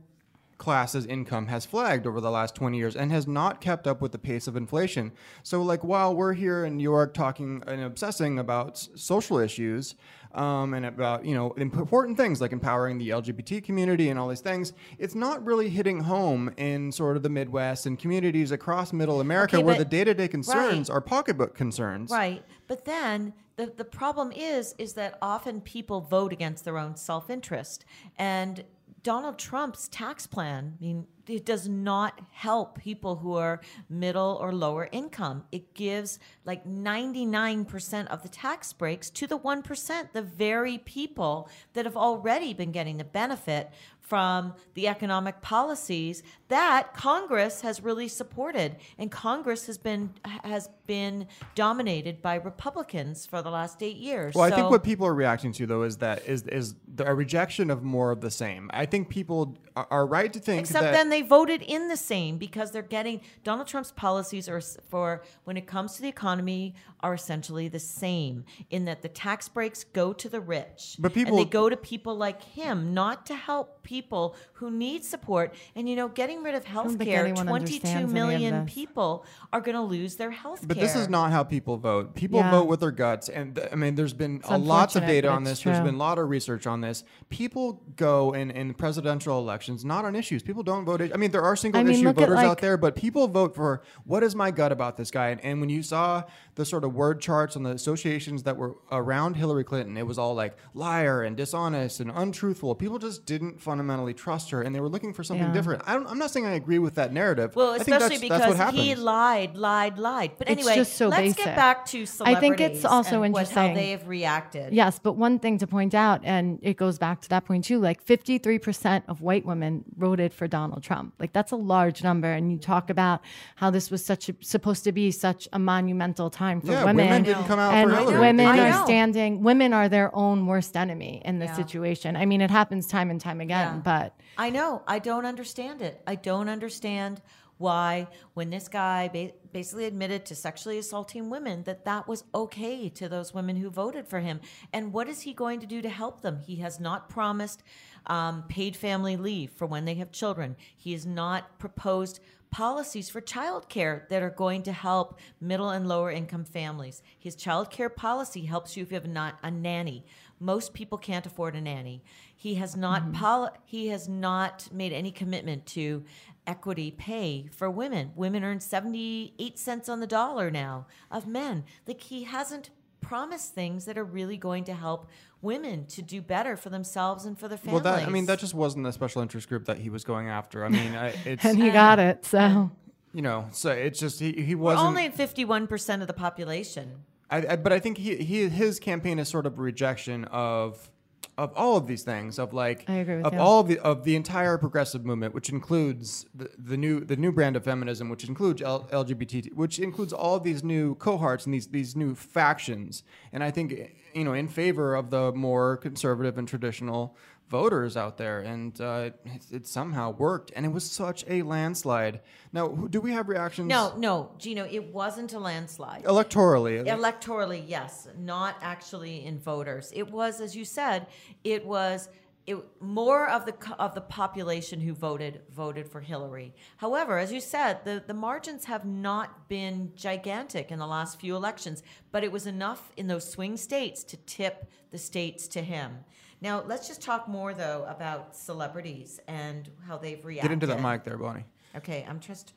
[0.57, 4.11] class's income has flagged over the last 20 years and has not kept up with
[4.11, 5.11] the pace of inflation.
[5.43, 9.95] So, like while we're here in New York talking and obsessing about s- social issues
[10.33, 14.41] um, and about you know important things like empowering the LGBT community and all these
[14.41, 19.21] things, it's not really hitting home in sort of the Midwest and communities across Middle
[19.21, 20.95] America Okay, where the day-to-day concerns right.
[20.95, 22.11] are pocketbook concerns.
[22.11, 22.43] Right.
[22.67, 27.85] But then the, the problem is is that often people vote against their own self-interest.
[28.17, 28.63] And
[29.07, 34.51] Donald Trump's tax plan, I mean, it does not help people who are middle or
[34.51, 35.45] lower income.
[35.49, 41.85] It gives like 99% of the tax breaks to the 1%, the very people that
[41.85, 43.71] have already been getting the benefit
[44.07, 51.27] from the economic policies that Congress has really supported, and Congress has been has been
[51.55, 54.33] dominated by Republicans for the last eight years.
[54.33, 57.13] Well, I think what people are reacting to though is that is is the, a
[57.13, 58.71] rejection of more of the same.
[58.73, 61.97] I think people are, are right to think Except that then they voted in the
[61.97, 66.75] same because they're getting Donald Trump's policies are for when it comes to the economy
[67.07, 70.97] are essentially the same in that the tax breaks go to the rich.
[70.99, 75.05] But and people- they go to people like him, not to help people who need
[75.05, 75.53] support.
[75.75, 78.73] And you know, getting rid of health care, anyone 22 understands any of million this.
[78.73, 80.67] people are going to lose their health care.
[80.67, 82.13] But this is not how people vote.
[82.13, 82.51] People Yeah.
[82.51, 85.43] vote with their guts, and th- I mean, there's been a lots of data on
[85.43, 85.61] it's this.
[85.63, 87.05] there's been a lot of research on this.
[87.29, 90.43] People go in in presidential elections not on issues.
[90.43, 91.01] People don't vote.
[91.01, 93.27] I mean, there are single I mean, issue look at, voters out there, but people
[93.29, 95.29] vote for what is my gut about this guy.
[95.29, 96.23] And, and when you saw
[96.57, 100.17] the sort of word charts on the associations that were around Hillary Clinton, it was
[100.17, 102.73] all like liar and dishonest and untruthful.
[102.73, 105.53] People just didn't fundamentally trust her, and they were looking for something Yeah.
[105.53, 105.83] different.
[105.85, 107.55] I don't, I'm not saying I agree with that narrative.
[107.55, 110.31] Well, I think especially that's, that's what because he lied, lied, lied.
[110.39, 111.45] But It's anyway, just so let's basic.
[111.45, 112.37] get back to celebrities.
[112.37, 113.69] I think it's also and what, interesting.
[113.69, 114.73] how they have reacted.
[114.73, 117.77] Yes, but one thing to point out, and it goes back to that point too,
[117.79, 121.13] like 53% of white women voted for Donald Trump.
[121.19, 122.31] Like that's a large number.
[122.33, 123.21] And you talk about
[123.57, 127.05] how this was such a, supposed to be such a monumental time for Yeah, women.
[127.05, 128.19] women didn't come out and for Hillary.
[128.19, 131.55] women are standing, women are their own worst enemy in this Yeah.
[131.55, 132.15] situation.
[132.15, 133.81] I mean, it happens time and time again, Yeah.
[133.83, 134.81] but I know.
[134.87, 136.01] I don't understand it.
[136.07, 137.21] I don't understand
[137.59, 142.87] why, when this guy ba- basically admitted to sexually assaulting women, that that was okay
[142.87, 144.39] to those women who voted for him.
[144.71, 146.37] And what is he going to do to help them?
[146.45, 147.63] He has not promised
[148.05, 150.55] um, paid family leave for when they have children.
[150.77, 152.19] He has not proposed
[152.51, 157.01] policies for childcare that are going to help middle and lower income families.
[157.17, 160.05] His childcare policy helps you if you have not a nanny.
[160.39, 162.03] Most people can't afford a nanny.
[162.35, 163.11] He has not mm-hmm.
[163.13, 166.03] poli- he has not made any commitment to
[166.45, 168.11] equity pay for women.
[168.15, 171.65] Women earn 78 cents on the dollar now of men.
[171.85, 172.69] Like he hasn't
[173.07, 175.07] promised things that are really going to help
[175.41, 178.01] women to do better for themselves and for their Well, families.
[178.01, 180.65] that I mean, that just wasn't the special interest group that he was going after.
[180.65, 182.25] I mean, I, it's and he got it.
[182.25, 182.69] So
[183.13, 184.87] you know, so it's just he, he We're wasn't.
[184.89, 187.03] only at 51% of the population.
[187.29, 190.89] I, I, but I think he, he his campaign is sort of a rejection of
[191.37, 193.39] of all of these things of like I agree with of you.
[193.39, 197.31] all of the of the entire progressive movement, which includes the, the new the new
[197.31, 201.53] brand of feminism, which includes L- LGBT, which includes all of these new cohorts and
[201.53, 203.03] these these new factions.
[203.31, 203.73] And I think
[204.13, 207.15] you know in favor of the more conservative and traditional
[207.49, 212.21] voters out there, and uh, it, it somehow worked, and it was such a landslide.
[212.51, 213.67] Now, do we have reactions?
[213.67, 216.03] No, no, Gino, it wasn't a landslide.
[216.03, 216.85] electorally.
[216.85, 219.91] Electorally, yes, not actually in voters.
[219.95, 221.07] It was, as you said,
[221.43, 222.09] it was
[222.47, 226.55] it, more of the of the population who voted voted for Hillary.
[226.77, 231.35] However, as you said, the the margins have not been gigantic in the last few
[231.35, 236.05] elections, but it was enough in those swing states to tip the states to him.
[236.41, 240.49] Now, let's just talk more though about celebrities and how they've reacted.
[240.49, 241.45] Get into that mic there, Bonnie.
[241.75, 242.53] Okay, I'm just.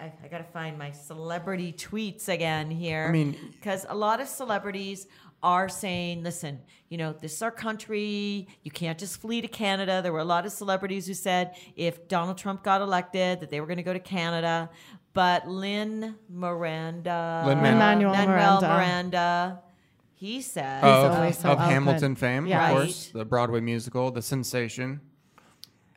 [0.00, 3.06] I, I got to find my celebrity tweets again here.
[3.08, 5.06] I mean- because a lot of celebrities
[5.42, 6.58] are saying, listen,
[6.88, 8.48] you know, this is our country.
[8.62, 10.00] You can't just flee to Canada.
[10.02, 13.60] There were a lot of celebrities who said if Donald Trump got elected, that they
[13.60, 14.68] were going to go to Canada.
[15.12, 18.68] But Lynn Miranda, Lin-Manuel Miranda.
[18.68, 19.62] Miranda,
[20.24, 21.58] he said, of, always so of.
[21.58, 22.68] Hamilton fame, Yeah.
[22.70, 22.82] of Right.
[22.84, 25.00] course, the Broadway musical, the sensation.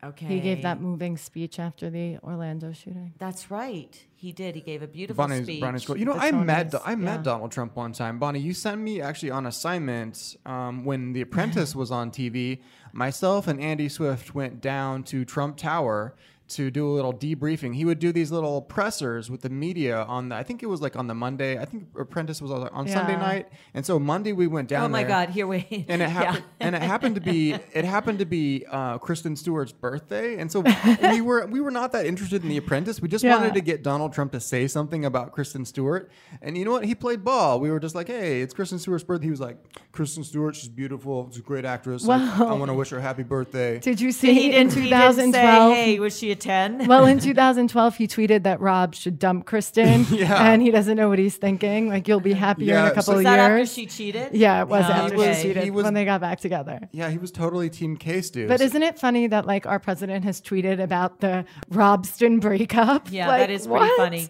[0.04, 3.12] okay, he gave that moving speech after the Orlando shooting.
[3.18, 3.92] That's right.
[4.14, 4.54] He did.
[4.54, 5.60] He gave a beautiful Bonnie's, speech.
[5.60, 5.96] Bonnie's cool.
[5.96, 7.22] You know, The I met Tonys, I met yeah.
[7.22, 8.18] Donald Trump one time.
[8.18, 12.60] Bonnie, you sent me actually on assignment um, when The Apprentice was on TV.
[12.92, 16.14] Myself and Andy Swift went down to Trump Tower
[16.48, 17.74] to do a little debriefing.
[17.74, 20.34] He would do these little pressers with the media on the.
[20.36, 21.58] I think it was like on the Monday.
[21.58, 24.84] I think Apprentice was on, on Sunday night, and so Monday we went down.
[24.84, 25.08] Oh my there.
[25.08, 25.28] God!
[25.30, 25.66] Here we.
[25.88, 26.08] and it Yeah.
[26.08, 30.50] happened and it happened to be it happened to be uh, Kristen Stewart's birthday and
[30.50, 30.64] so
[31.02, 33.36] we were we were not that interested in the apprentice we just Yeah.
[33.36, 36.10] wanted to get Donald Trump to say something about Kristen Stewart
[36.42, 39.04] and you know what he played ball we were just like hey it's Kristen Stewart's
[39.04, 39.56] birthday he was like
[39.92, 43.22] Kristen Stewart she's beautiful she's a great actress I- I, want to wish her happy
[43.22, 45.74] birthday Did you He see in didn't, he didn't say, 2012?
[45.74, 46.86] hey, was she a 10?
[46.88, 50.50] well, in 2012, he tweeted that Rob should dump Kristen, Yeah.
[50.52, 51.88] and he doesn't know what he's thinking.
[51.88, 53.72] Like you'll be happier in a couple so- of was that after years.
[53.72, 54.28] she cheated?
[54.32, 55.34] yeah, it was Yeah, after okay.
[55.34, 56.80] she cheated He was- when they got back together.
[56.92, 60.24] yeah he was totally team case dude But isn't it funny that like our president
[60.24, 63.08] has tweeted about the Robsten breakup?
[63.10, 63.96] Yeah, Like, that is pretty what?
[63.96, 64.28] funny.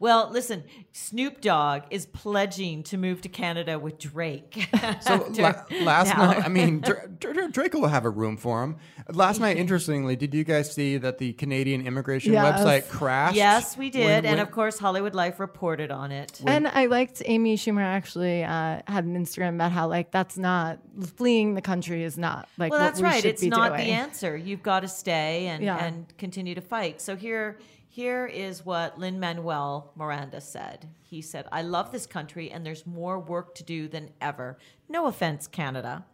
[0.00, 4.68] Well, listen, Snoop Dogg is pledging to move to Canada with Drake.
[5.02, 6.32] So la- last now.
[6.32, 8.76] night, I mean, Dr- Dr- Drake will have a room for him.
[9.12, 12.60] Last night, interestingly, did you guys see that the Canadian immigration Yes.
[12.60, 13.36] website crashed?
[13.36, 16.40] Yes, we did, when- and of course, Hollywood Life reported on it.
[16.46, 20.78] And I liked Amy Schumer actually uh, had an Instagram about how like that's not
[21.16, 23.20] fleeing the country is not like well, what that's we right.
[23.22, 23.86] should It's be not doing.
[23.86, 24.36] the answer.
[24.36, 25.84] You've got to stay and Yeah.
[25.84, 27.00] and continue to fight.
[27.02, 27.58] So here
[27.92, 30.88] here is what Lin Manuel Miranda said.
[31.02, 34.58] He said, "I love this country, and there's more work to do than ever.
[34.88, 36.04] No offense, Canada."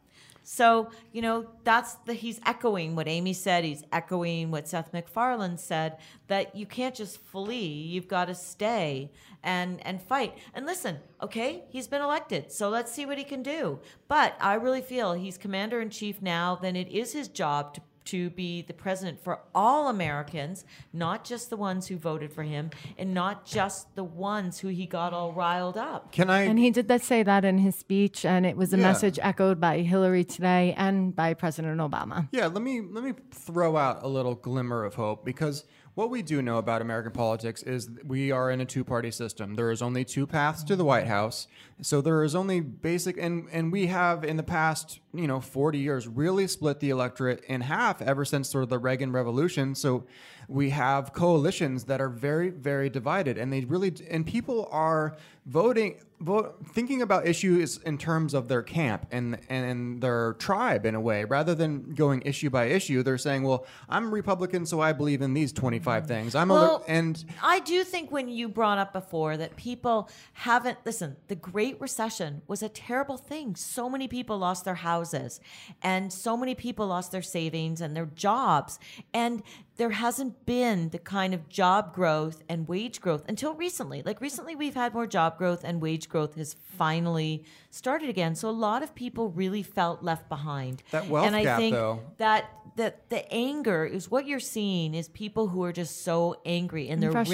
[0.42, 3.62] So you know that's the he's echoing what Amy said.
[3.62, 7.66] He's echoing what Seth MacFarlane said that you can't just flee.
[7.66, 9.12] You've got to stay
[9.42, 10.38] and and fight.
[10.54, 13.80] And listen, okay, he's been elected, so let's see what he can do.
[14.08, 16.54] But I really feel he's commander in chief now.
[16.54, 21.50] Then it is his job to to be the president for all Americans, not just
[21.50, 25.32] the ones who voted for him, and not just the ones who he got all
[25.32, 26.12] riled up.
[26.12, 26.42] Can I?
[26.42, 28.82] And he did that say that in his speech, and it was a Yeah.
[28.84, 32.28] message echoed by Hillary today and by President Obama.
[32.32, 35.64] Yeah, let me let me throw out a little glimmer of hope because
[35.96, 39.54] what we do know about American politics is we are in a two-party system.
[39.54, 41.48] There is only two paths to the White House.
[41.80, 45.78] So there is only basic and and we have in the past, you know, 40
[45.78, 49.74] years really split the electorate in half ever since sort of the Reagan Revolution.
[49.74, 50.04] So
[50.48, 56.00] we have coalitions that are very very divided and they really and people are voting
[56.20, 61.00] vote, thinking about issues in terms of their camp and and their tribe in a
[61.00, 65.22] way rather than going issue by issue they're saying well i'm republican so i believe
[65.22, 66.08] in these 25 mm.
[66.08, 70.08] things i'm Well, a and I do think when you brought up before that people
[70.32, 73.56] haven't listen, the Great Recession was a terrible thing.
[73.56, 75.40] So many people lost their houses
[75.82, 78.78] and so many people lost their savings and their jobs.
[79.12, 79.42] And
[79.76, 84.02] there hasn't been the kind of job growth and wage growth until recently.
[84.02, 88.34] Like recently we've had more job growth and wage growth has finally started again.
[88.34, 90.82] So a lot of people really felt left behind.
[90.90, 92.00] That wealth and I gap, think though.
[92.18, 96.88] that that the anger is what you're seeing is people who are just so angry
[96.88, 97.24] and they're ra-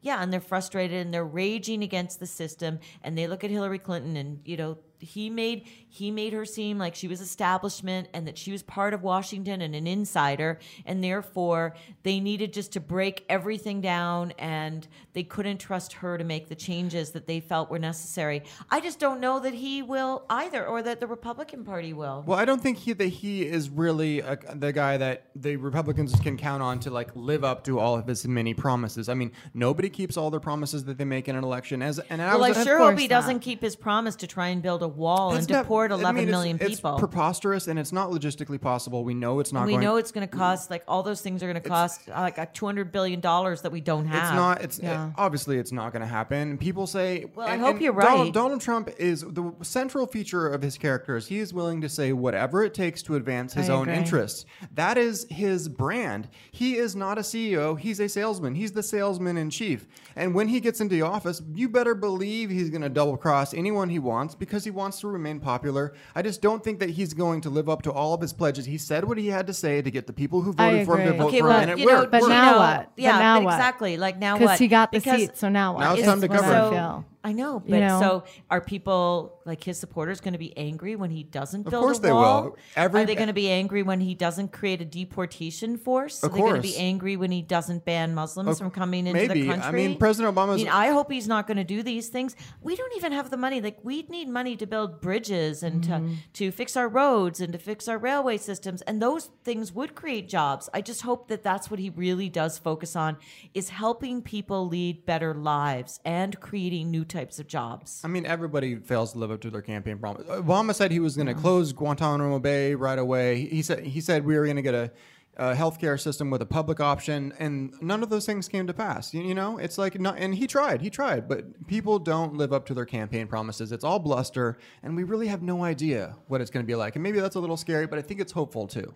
[0.00, 3.78] yeah, and they're frustrated and they're raging against the system and they look at Hillary
[3.78, 8.26] Clinton and you know he made he made her seem like she was establishment and
[8.26, 12.80] that she was part of Washington and an insider and therefore they needed just to
[12.80, 17.70] break everything down and they couldn't trust her to make the changes that they felt
[17.70, 18.42] were necessary.
[18.70, 22.22] I just don't know that he will either or that the Republican Party will.
[22.26, 26.14] well i don't think he that he is really a, the guy that the republicans
[26.20, 29.30] can count on to like live up to all of his many promises i mean
[29.52, 32.44] nobody keeps all their promises that they make in an election as and I Well,
[32.44, 33.16] I was sure hope he not.
[33.20, 35.94] doesn't keep his promise to try and build a wall That's and not- deport I
[35.94, 36.98] eleven mean, it's- million it's, people.
[36.98, 40.26] preposterous and it's not logistically possible we know it's not we going know it's going
[40.28, 42.92] to cost like all those things are going to cost uh, like a two hundred
[42.92, 44.22] billion dollars that we don't have.
[44.24, 44.62] It's not.
[44.62, 45.08] It's Yeah.
[45.08, 46.58] it- obviously it's not going to happen.
[46.58, 47.26] People say.
[47.34, 48.32] Well, I hope you're Donald, right.
[48.34, 51.16] Donald Trump is the central feature of his character.
[51.16, 53.94] Is he is willing to say whatever it takes to advance his I own agree.
[53.96, 54.44] interests.
[54.74, 56.28] That is his brand.
[56.50, 57.78] He is not a CEO.
[57.78, 58.54] He's a salesman.
[58.54, 59.86] He's the salesman in chief.
[60.16, 63.88] And when he gets into office, you better believe he's going to double cross anyone
[63.88, 65.94] he wants because he wants to remain popular.
[66.14, 68.66] I just don't think that he's going to live up to all of his pledges.
[68.66, 71.12] He said what he had to say to get the people who voted for him
[71.12, 72.10] to vote Okay, for well, him, and it know, worked.
[72.10, 72.90] But you now know, what?
[72.96, 73.54] But Yeah, now but what?
[73.54, 73.96] exactly.
[73.96, 74.40] Like now what?
[74.40, 75.80] Because he got the Because- seat, so now what?
[75.80, 76.52] Now it's Is time to what cover.
[76.52, 77.04] I So- feel.
[77.24, 78.00] I know, You but know?
[78.00, 81.70] so are people like his supporters going to be angry when he doesn't build Of
[81.72, 82.42] build course a they wall?
[82.42, 82.56] will.
[82.74, 86.22] Every- are they going to be angry when he doesn't create a deportation force?
[86.22, 89.06] Of are they going to be angry when he doesn't ban Muslims Of- from coming
[89.06, 89.42] into maybe.
[89.42, 89.68] the country?
[89.68, 92.34] I mean, President Obama's- I mean, I hope he's not going to do these things.
[92.60, 93.60] We don't even have the money.
[93.60, 96.08] Like we need money to build bridges and Mm-hmm.
[96.34, 99.94] to to fix our roads and to fix our railway systems, and those things would
[99.94, 100.68] create jobs.
[100.74, 103.16] I just hope that that's what he really does focus on
[103.54, 108.00] is helping people lead better lives and creating new types of jobs.
[108.04, 110.26] I mean, everybody fails to live up to their campaign promise.
[110.26, 113.46] Obama said he was going to close Guantanamo Bay right away.
[113.46, 114.90] He said he said we were going to get a,
[115.36, 119.14] a healthcare system with a public option, and none of those things came to pass.
[119.14, 122.52] You, you know, it's like not, and he tried, he tried, but people don't live
[122.52, 123.72] up to their campaign promises.
[123.72, 126.96] It's all bluster, and we really have no idea what it's going to be like.
[126.96, 128.94] And maybe that's a little scary, but I think it's hopeful too.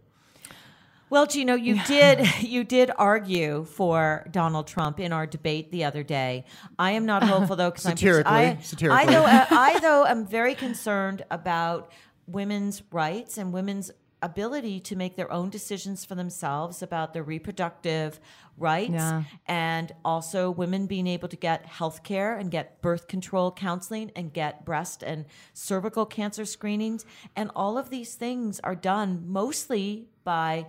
[1.08, 6.02] Well, Gino, you did you did argue for Donald Trump in our debate the other
[6.02, 6.44] day.
[6.78, 8.98] I am not hopeful though because I'm Satirically, I, satirically.
[9.02, 11.92] I though uh, I though am very concerned about
[12.26, 13.90] women's rights and women's
[14.22, 18.18] ability to make their own decisions for themselves about their reproductive
[18.56, 19.24] rights Yeah.
[19.46, 24.32] and also women being able to get health care and get birth control counseling and
[24.32, 27.04] get breast and cervical cancer screenings
[27.36, 30.66] and all of these things are done mostly by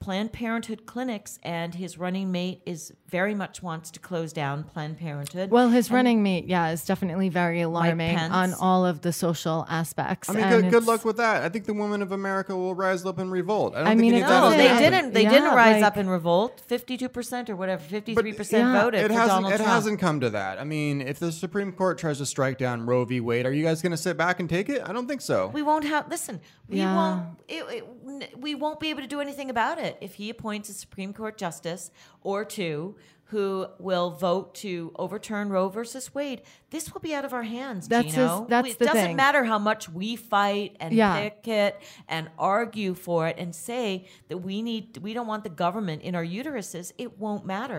[0.00, 4.96] Planned Parenthood clinics, and his running mate is very much wants to close down Planned
[4.98, 5.50] Parenthood.
[5.50, 9.66] Well, his And- running mate, yeah, is definitely very alarming on all of the social
[9.68, 10.30] aspects.
[10.30, 11.42] I mean, and good, good luck with that.
[11.42, 13.74] I think the women of America will rise up and revolt.
[13.74, 14.90] I don't I think mean, any that No, they happen.
[14.92, 15.12] didn't.
[15.12, 16.62] They Yeah, didn't rise like- up in revolt.
[16.66, 19.28] Fifty-two percent or whatever, fifty-three percent yeah, voted It for hasn't.
[19.28, 19.70] Donald It Trump.
[19.70, 20.58] hasn't come to that.
[20.58, 23.20] I mean, if the Supreme Court tries to strike down Roe v.
[23.20, 24.82] Wade, are you guys going to sit back and take it?
[24.88, 25.48] I don't think so.
[25.52, 26.08] We won't have.
[26.08, 26.94] Listen, we Yeah.
[26.96, 27.26] won't.
[27.48, 27.64] It,
[28.22, 31.12] it, we won't be able to do anything about it if he appoints a Supreme
[31.12, 31.90] Court justice
[32.22, 36.42] or two who will vote to overturn Roe versus Wade.
[36.70, 37.86] This will be out of our hands.
[37.86, 38.46] That's his- Gino.
[38.48, 39.16] that's We- it the doesn't thing.
[39.16, 41.16] matter how much we fight and Yeah.
[41.20, 44.96] picket and argue for it and say that we need.
[44.98, 46.92] We don't want the government in our uteruses.
[46.98, 47.78] It won't matter.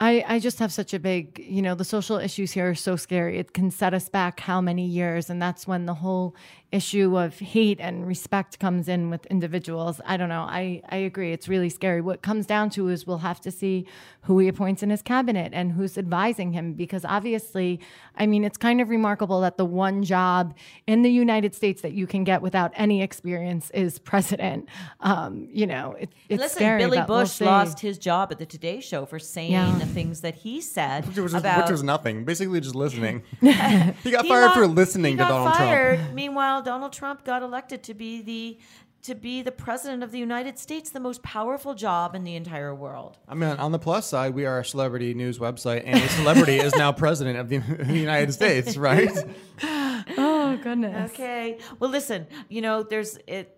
[0.00, 2.94] I, I just have such a big, you know, the social issues here are so
[2.94, 3.38] scary.
[3.38, 5.28] It can set us back how many years?
[5.28, 6.36] And that's when the whole
[6.70, 10.02] issue of hate and respect comes in with individuals.
[10.04, 10.42] I don't know.
[10.42, 11.32] I, I agree.
[11.32, 12.02] It's really scary.
[12.02, 13.86] What comes down to is we'll have to see
[14.22, 16.74] who he appoints in his cabinet and who's advising him.
[16.74, 17.80] Because obviously,
[18.16, 20.54] I mean, it's kind of remarkable that the one job
[20.86, 24.68] in the United States that you can get without any experience is president.
[25.00, 26.78] Um, you know, it, it's Listen, scary.
[26.82, 29.74] Billy but we'll Bush lost his job at the Today Show for saying Yeah.
[29.78, 31.62] the things that he said Which was, about.
[31.62, 32.26] which was nothing.
[32.26, 33.22] Basically, just listening.
[33.40, 35.98] he got He fired for listening to got Donald fired.
[36.00, 36.12] Trump.
[36.14, 38.58] Meanwhile, Donald Trump got elected to be the
[39.00, 42.74] to be the president of the United States, the most powerful job in the entire
[42.74, 43.16] world.
[43.28, 46.56] I mean, on the plus side, we are a celebrity news website, and a celebrity
[46.56, 47.56] is now president of the
[47.94, 49.16] United States, right?
[50.16, 51.12] Oh, goodness.
[51.12, 51.58] Okay.
[51.78, 53.57] Well, listen, you know, there's it.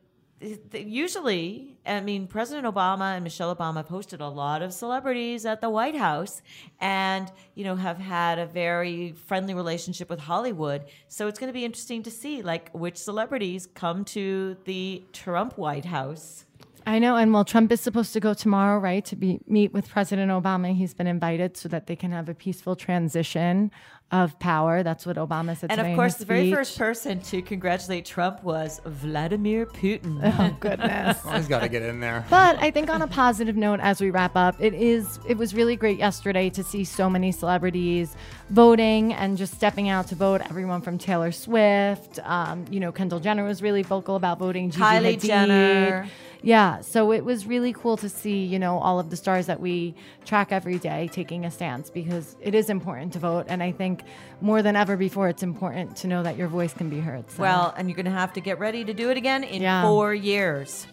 [0.73, 5.61] Usually, I mean, President Obama and Michelle Obama have hosted a lot of celebrities at
[5.61, 6.41] the White House
[6.81, 10.87] and, you know, have had a very friendly relationship with Hollywood.
[11.09, 15.59] So it's going to be interesting to see, like, which celebrities come to the Trump
[15.59, 16.47] White House.
[16.91, 19.89] I know, and well, Trump is supposed to go tomorrow, right, to be meet with
[19.89, 20.75] President Obama.
[20.75, 23.71] He's been invited so that they can have a peaceful transition
[24.11, 24.83] of power.
[24.83, 25.71] That's what Obama said.
[25.71, 30.19] And of course, his the very first person to congratulate Trump was Vladimir Putin.
[30.41, 31.21] Oh goodness.
[31.25, 32.25] Oh, he's got to get in there.
[32.29, 35.55] But I think on a positive note, as we wrap up, it is it was
[35.55, 38.17] really great yesterday to see so many celebrities
[38.49, 40.41] voting and just stepping out to vote.
[40.41, 44.71] Everyone from Taylor Swift, um, you know, Kendall Jenner was really vocal about voting.
[44.71, 45.27] Gigi Kylie Hadid.
[45.27, 46.09] Jenner.
[46.43, 49.61] Yeah, so it was really cool to see, you know, all of the stars that
[49.61, 53.47] we track every day taking a stance because it is important to vote.
[53.49, 54.03] And I think
[54.41, 57.31] more than ever before, it's important to know that your voice can be heard.
[57.31, 57.43] So.
[57.43, 59.83] Well, and you're going to have to get ready to do it again in Yeah.
[59.83, 60.87] four years.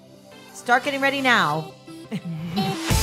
[0.54, 1.72] Start getting ready now.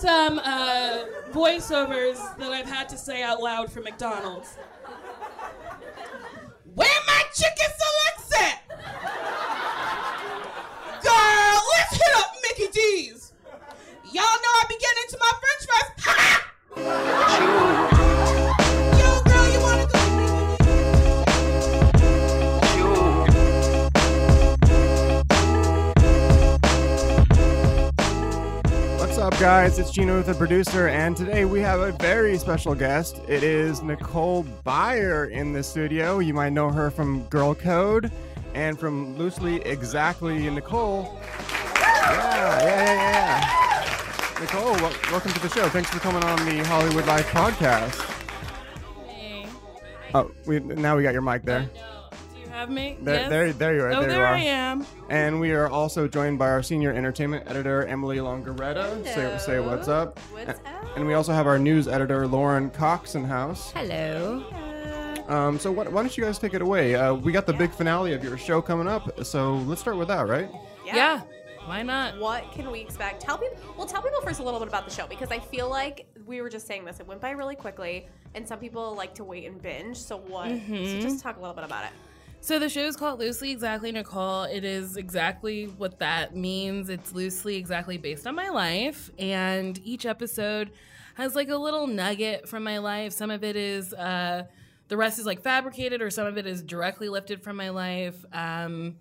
[0.00, 4.56] some uh, voiceovers that I've had to say out loud for McDonald's.
[6.74, 8.68] Where my chicken selects at?
[11.02, 13.32] Girl, let's hit up Mickey D's.
[14.12, 15.90] Y'all know I be getting into my french fries.
[16.04, 16.44] Ha!
[29.28, 29.78] Up, guys?
[29.78, 33.20] It's Gino, the producer, and today we have a very special guest.
[33.28, 36.18] It is Nicole Byer in the studio.
[36.18, 38.10] You might know her from Girl Code
[38.54, 41.20] and from Loosely Exactly Nicole.
[41.76, 44.34] Yeah, yeah, yeah, yeah.
[44.34, 44.40] yeah.
[44.40, 45.68] Nicole, wel- welcome to the show.
[45.68, 48.00] Thanks for coming on the Hollywood Life podcast.
[49.06, 49.44] Hey,
[50.14, 51.68] Oh, we now we got your mic there.
[52.48, 52.96] Do you have me?
[53.02, 53.28] There, yes?
[53.28, 53.90] there, there you are.
[53.92, 54.34] Oh, there, there you are.
[54.34, 54.86] I am.
[55.10, 59.04] And we are also joined by our senior entertainment editor, Emily Longeretta.
[59.04, 60.18] Say, say what's up.
[60.32, 63.70] What's A- And we also have our news editor, Lauren Cox, in house.
[63.72, 64.44] Hello.
[65.28, 66.94] Um, so why, why don't you guys take it away?
[66.94, 70.08] Uh, we got the big finale of your show coming up, so let's start with
[70.08, 70.48] that, right?
[70.86, 71.20] Yeah.
[71.66, 72.18] Why not?
[72.18, 73.20] What can we expect?
[73.20, 73.58] Tell people.
[73.76, 76.40] Well, tell people first a little bit about the show because I feel like we
[76.40, 76.98] were just saying this.
[76.98, 79.98] It went by really quickly, and some people like to wait and binge.
[79.98, 80.48] So what?
[80.48, 80.92] Mhm.
[81.02, 81.90] So just talk a little bit about it.
[82.40, 84.44] So the show is called Loosely Exactly Nicole.
[84.44, 86.88] It is exactly what that means.
[86.88, 90.70] It's loosely exactly based on my life, and each episode
[91.14, 93.12] has like a little nugget from my life.
[93.12, 94.44] Some of it is uh,
[94.86, 98.24] the rest is like fabricated, or some of it is directly lifted from my life.
[98.32, 98.96] Um,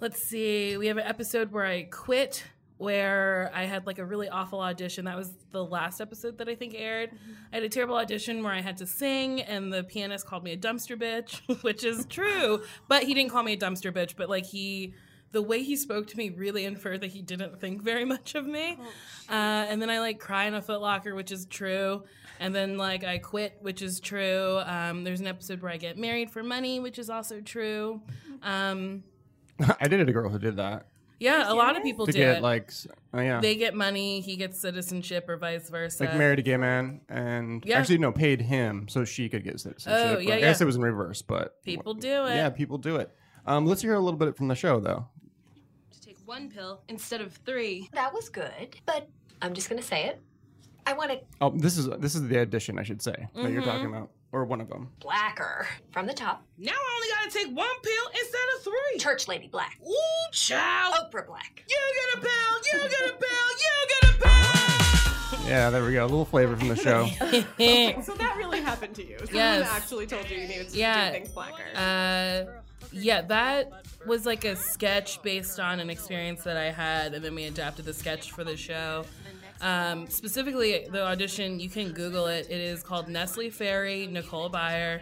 [0.00, 0.76] let's see.
[0.76, 2.44] We have an episode where I quit
[2.78, 5.04] where I had like a really awful audition.
[5.04, 7.10] That was the last episode that I think aired.
[7.52, 10.52] I had a terrible audition where I had to sing, and the pianist called me
[10.52, 12.62] a dumpster bitch, which is true.
[12.86, 14.94] But he didn't call me a dumpster bitch, but like he.
[15.30, 18.46] The way he spoke to me really inferred that he didn't think very much of
[18.46, 18.78] me.
[19.28, 22.04] uh, and then I like cry in a footlocker, which is true.
[22.40, 24.58] And then like I quit, which is true.
[24.64, 28.00] Um, there's an episode where I get married for money, which is also true.
[28.42, 29.02] Um,
[29.80, 30.86] I dated a girl who did that.
[31.20, 32.42] Yeah, a lot of people to do get it.
[32.42, 36.04] like, s- oh yeah, They get money, he gets citizenship, or vice versa.
[36.04, 37.78] like married a gay man and Yeah.
[37.78, 39.92] actually no paid him so she could get citizenship.
[39.92, 40.64] Oh, yeah, I guess yeah.
[40.64, 42.34] it was in reverse, but People do it.
[42.36, 43.10] yeah, people do it.
[43.46, 45.06] Um, let's hear a little bit from the show though.
[45.92, 47.88] To take one pill instead of three.
[47.94, 49.08] That was good, but
[49.42, 50.20] I'm just gonna say it.
[50.86, 53.60] I want it Oh, this is this is the addition I should say that you're
[53.60, 53.70] Mm-hmm.
[53.70, 54.90] talking about, or one of them.
[55.00, 56.42] blacker from the top.
[56.58, 58.98] Now I only gotta take one pill instead of three.
[58.98, 59.78] Church lady black.
[59.86, 60.94] Ooh, child.
[61.12, 61.64] Oprah black.
[61.68, 62.80] You get a pill.
[62.82, 63.48] You get a pill.
[63.58, 65.48] You get a pill.
[65.48, 66.02] Yeah, there we go.
[66.02, 67.08] A little flavor from the show.
[67.22, 69.16] Okay, so that really happened to you.
[69.18, 69.68] Someone Yes.
[69.70, 71.06] actually told you you needed to Yeah.
[71.10, 71.62] do things blacker.
[71.74, 72.60] Uh,
[72.92, 73.70] yeah, that
[74.06, 77.84] was like a sketch based on an experience that I had, and then we adapted
[77.86, 79.04] the sketch for the show.
[79.60, 82.46] Um, specifically, the audition, you can Google it.
[82.48, 85.00] It is called Nestle Fairy, Nicole Byer.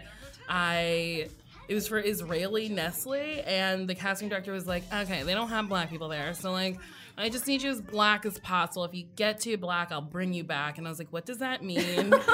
[0.49, 1.29] I.
[1.69, 5.69] It was for Israeli Nestle, and the casting director was like, okay, they don't have
[5.69, 6.33] black people there.
[6.33, 6.79] So, like,
[7.19, 8.85] I just need you as black as possible.
[8.85, 10.79] If you get too black, I'll bring you back.
[10.79, 12.15] And I was like, what does that mean?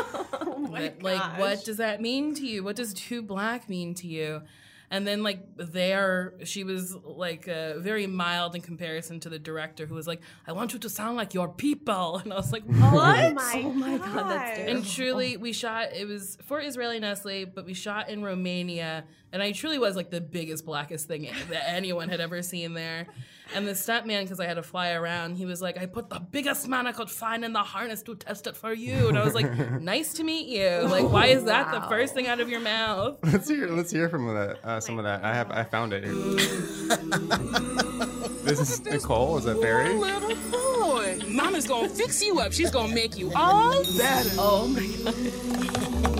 [0.73, 2.65] That- like, what does that mean to you?
[2.65, 4.43] What does too black mean to you?
[4.93, 9.87] And then, like, there, she was like uh, very mild in comparison to the director,
[9.87, 12.21] who was like, I want you to sound like your people.
[12.23, 13.33] And I was like, what?
[13.55, 14.77] Oh my, god, that's terrible.
[14.77, 19.05] And truly, we shot, it was for Israeli Nestle, but we shot in Romania.
[19.33, 23.07] And I truly was like the biggest, blackest thing that anyone had ever seen there.
[23.55, 26.21] And the stuntman, because I had to fly around, he was like, I put the
[26.21, 29.09] biggest man I could find in the harness to test it for you.
[29.09, 30.87] And I was like, nice to meet you.
[30.89, 33.19] Like, why is that the first thing out of your mouth?
[33.25, 35.25] let's hear let's hear from that uh, some of that.
[35.25, 36.05] I have I found it.
[38.43, 39.39] This is Nicole.
[39.39, 39.95] Is that Barry?
[39.95, 41.21] Little boy.
[41.29, 42.53] Mama's gonna fix you up.
[42.53, 44.31] She's gonna make you all better.
[44.37, 46.12] Oh my Ooh,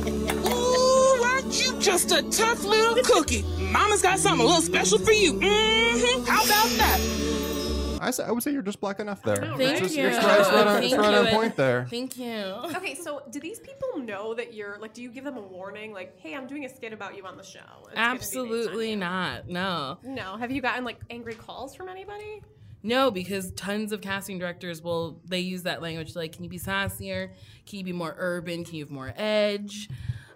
[1.53, 3.43] aren't you just a tough little cookie?
[3.71, 5.35] Mama's got something a little special for you.
[5.35, 6.25] Mm-hmm.
[6.25, 8.21] How about that?
[8.27, 9.37] I would say you're just black enough there.
[9.37, 10.07] Thank it's just, you.
[10.07, 11.31] It's right, it's right on, it's Thank right on you.
[11.31, 11.87] point there.
[11.89, 12.55] Thank you.
[12.77, 14.93] Okay, so do these people know that you're like?
[14.93, 17.37] Do you give them a warning, like, "Hey, I'm doing a skit about you on
[17.37, 17.61] the show"?
[17.85, 19.49] It's gonna be based on Absolutely not.
[19.49, 19.99] No.
[20.03, 20.37] No.
[20.37, 22.43] Have you gotten like angry calls from anybody?
[22.83, 26.59] No, because tons of casting directors will they use that language like, can you be
[26.59, 27.31] sassier?
[27.67, 28.65] Can you be more urban?
[28.65, 29.89] Can you have more edge?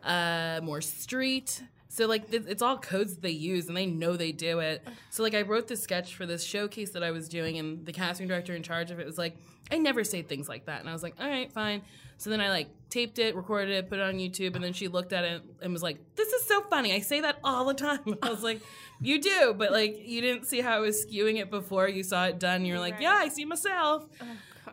[0.07, 1.63] Uh, more street?
[1.89, 4.87] So like it's all codes they use and they know they do it.
[5.11, 7.93] So like I wrote this sketch for this showcase that I was doing and the
[7.93, 9.35] casting director in charge of it was like,
[9.71, 10.81] I never say things like that.
[10.81, 11.83] And I was like, all right, fine.
[12.19, 14.89] So then I like taped it, recorded it, put it on YouTube, and then she
[14.89, 16.95] looked at it and was like, "This is so funny.
[16.95, 18.61] I say that all the time." I was like,
[19.01, 21.89] "You do, but like you didn't see how I was skewing it before.
[21.89, 22.65] You saw it done.
[22.65, 24.07] You're like, yeah, I see myself."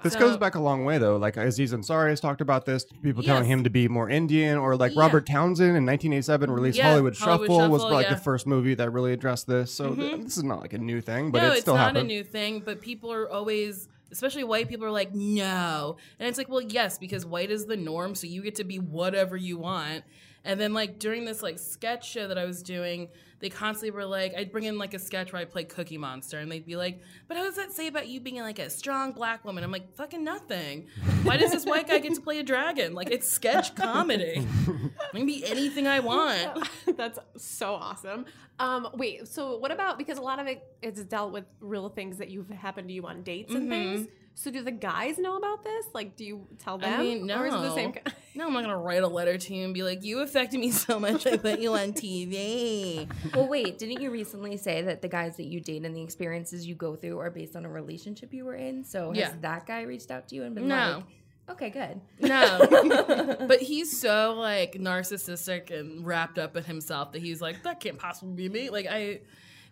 [0.03, 1.15] This So- goes back a long way though.
[1.15, 2.86] Like Aziz Ansari has talked about this.
[3.03, 4.99] People telling him to be more Indian, or like Yeah.
[5.01, 8.15] Robert Townsend in 1987 released Yeah, Hollywood, Hollywood Shuffle, was like yeah.
[8.15, 9.71] the first movie that really addressed this.
[9.71, 10.24] So th- Mhm.
[10.26, 11.97] this is not like a new thing, but no, it it's not happened.
[11.99, 15.95] a new thing, but people are always, especially white people, are like, no.
[16.19, 18.80] And it's like, well, yes, because white is the norm, so you get to be
[18.80, 20.03] whatever you want.
[20.45, 23.07] And then, like, during this, like, sketch show that I was doing,
[23.39, 26.39] they constantly were like, I'd bring in, like, a sketch where I play Cookie Monster,
[26.39, 29.13] and they'd be like, but how does that say about you being, like, a strong
[29.13, 29.63] black woman?
[29.63, 30.87] I'm like, fucking nothing.
[31.23, 32.93] Why does this white guy get to play a dragon?
[32.93, 34.45] Like, it's sketch comedy.
[35.13, 36.67] I can be anything I want.
[36.97, 38.25] That's so awesome.
[38.59, 42.17] Um, wait, so what about because a lot of it is dealt with real things
[42.17, 44.07] that you've happened to you on dates and things.
[44.36, 45.86] So do the guys know about this?
[45.93, 46.91] Like, do you tell them?
[46.99, 47.39] I mean, no.
[47.41, 47.93] Or is it the same?
[48.36, 50.71] No, I'm not gonna write a letter to you and be like, "You affected me
[50.71, 55.07] so much, I put you on TV." well, wait, didn't you recently say that the
[55.07, 58.34] guys that you date and the experiences you go through are based on a relationship
[58.34, 58.84] you were in?
[58.86, 59.34] So has Yeah.
[59.41, 61.03] that guy reached out to you and been No.
[61.47, 62.01] like, okay, good.
[62.27, 67.79] No, but he's so like narcissistic and wrapped up in himself that he's like, "That
[67.81, 69.19] can't possibly be me." Like I,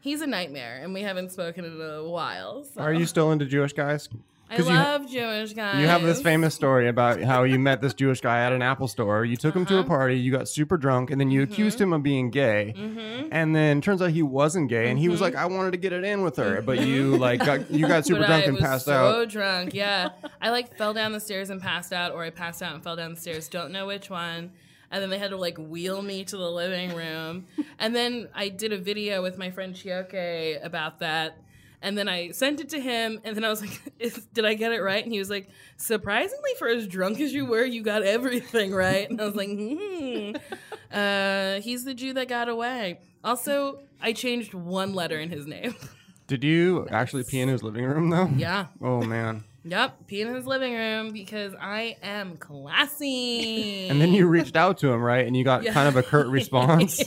[0.01, 2.63] he's a nightmare, and we haven't spoken in a while.
[2.63, 2.79] So.
[2.79, 4.07] Are you still into Jewish guys?
[4.51, 5.79] I 'Cause you Jewish guys.
[5.79, 8.87] You have this famous story about how you met this Jewish guy at an Apple
[8.89, 9.23] store.
[9.23, 11.93] You took him to a party, you got super drunk, and then you accused him
[11.93, 12.73] of being gay.
[12.77, 13.29] Mhm.
[13.31, 15.23] And then turns out he wasn't gay, and he was Mhm.
[15.23, 18.05] like, "I wanted to get it in with her," but you like got you got
[18.05, 19.13] super But drunk I and passed so out.
[19.13, 20.09] So drunk, yeah.
[20.41, 22.97] I like fell down the stairs and passed out, or I passed out and fell
[22.97, 23.47] down the stairs.
[23.47, 24.51] Don't know which one.
[24.93, 27.45] And then they had to like wheel me to the living room.
[27.79, 31.37] and then I did a video with my friend Chioke about that.
[31.83, 34.53] And then I sent it to him, and then I was like, Is, "Did I
[34.53, 37.81] get it right?" And he was like, "Surprisingly, for as drunk as you were, you
[37.81, 40.31] got everything right." And I was like, "Hmm."
[40.91, 42.99] Uh, he's the Jew that got away.
[43.23, 45.73] Also, I changed one letter in his name.
[46.27, 48.25] Did you actually pee in his living room though?
[48.35, 48.65] Yeah.
[48.81, 49.45] Oh man.
[49.63, 53.87] Yep, pee in his living room because I am classy.
[53.89, 55.25] And then you reached out to him, right?
[55.25, 55.71] And you got Yeah.
[55.73, 57.01] kind of a curt response.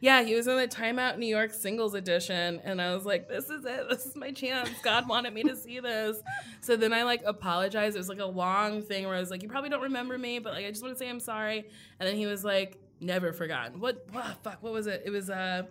[0.00, 3.50] Yeah, he was in the Timeout New York singles edition, and I was like, "This
[3.50, 3.88] is it.
[3.88, 4.70] This is my chance.
[4.82, 6.16] God wanted me to see this."
[6.60, 7.96] So then I like apologized.
[7.96, 10.38] It was like a long thing where I was like, "You probably don't remember me,
[10.38, 11.66] but like I just want to say I'm sorry."
[11.98, 14.06] And then he was like, "Never forgotten." What?
[14.12, 14.42] What?
[14.42, 14.62] Fuck.
[14.62, 15.02] What was it?
[15.04, 15.64] It was uh.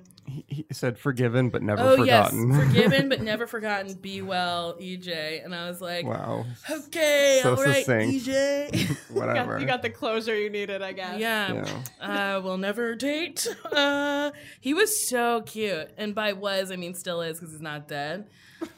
[0.48, 3.94] He said, "Forgiven but never oh forgotten." yes, forgiven but never forgotten.
[3.96, 5.44] Be well, EJ.
[5.44, 6.46] And I was like, Wow.
[6.70, 8.26] Okay, So all right, succinct.
[8.26, 8.90] EJ.
[9.10, 9.54] You Whatever.
[9.54, 11.20] got, you got the closure you needed, I guess.
[11.20, 11.66] Yeah.
[12.00, 13.48] Uh, we'll never date.
[13.70, 15.90] Uh, he was so cute.
[15.98, 18.28] And by was, I mean still is because he's not dead.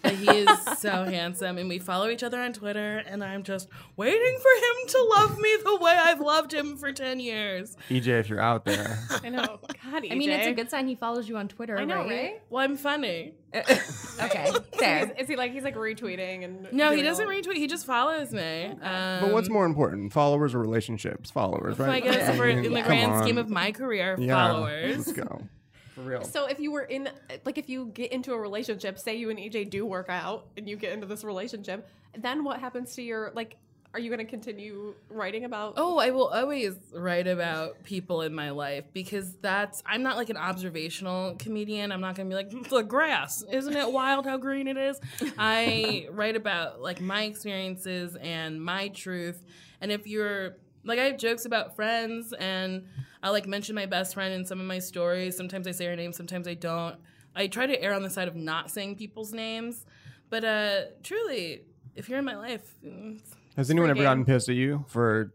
[0.03, 0.49] But he is
[0.79, 1.57] so handsome.
[1.57, 2.99] And we follow each other on Twitter.
[3.07, 6.91] And I'm just waiting for him to love me the way I've loved him for
[6.91, 7.75] 10 years.
[7.89, 9.59] EJ, if you're out there, I know.
[9.83, 10.11] God, EJ.
[10.11, 12.07] I mean, it's a good sign he follows you on Twitter, I know, right?
[12.09, 12.41] right?
[12.49, 13.33] Well, I'm funny.
[13.55, 15.03] okay, fair.
[15.17, 17.55] Is, is he like he's like retweeting and No, he doesn't all- retweet.
[17.57, 18.65] He just follows me.
[18.81, 21.31] Um, but what's more important, followers or relationships?
[21.31, 21.87] Followers, right?
[21.87, 22.03] I right?
[22.03, 24.97] guess for, in the Come grand scheme of my career, Yeah, followers.
[25.07, 25.41] Let's go.
[25.95, 26.23] For real.
[26.23, 27.09] So if you were in
[27.43, 30.69] like if you get into a relationship, say you and EJ do work out and
[30.69, 31.85] you get into this relationship,
[32.17, 33.57] then what happens to your like
[33.93, 38.33] are you going to continue writing about Oh, I will always write about people in
[38.33, 41.91] my life because that's I'm not like an observational comedian.
[41.91, 44.99] I'm not gonna be like the grass, isn't it wild how green it is?
[45.37, 49.43] I write about like my experiences and my truth.
[49.81, 52.85] And if you're like I have jokes about friends and
[53.21, 55.35] I like mention my best friend in some of my stories.
[55.35, 56.95] Sometimes I say her name, sometimes I don't.
[57.35, 59.85] I try to err on the side of not saying people's names.
[60.29, 61.63] But uh truly,
[61.93, 63.19] if you're in my life, mm,
[63.57, 65.31] Has anyone ever gotten pissed at you for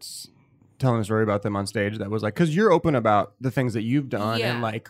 [0.79, 3.51] telling a story about them on stage that was like because you're open about the
[3.51, 4.53] things that you've done Yeah.
[4.53, 4.89] and like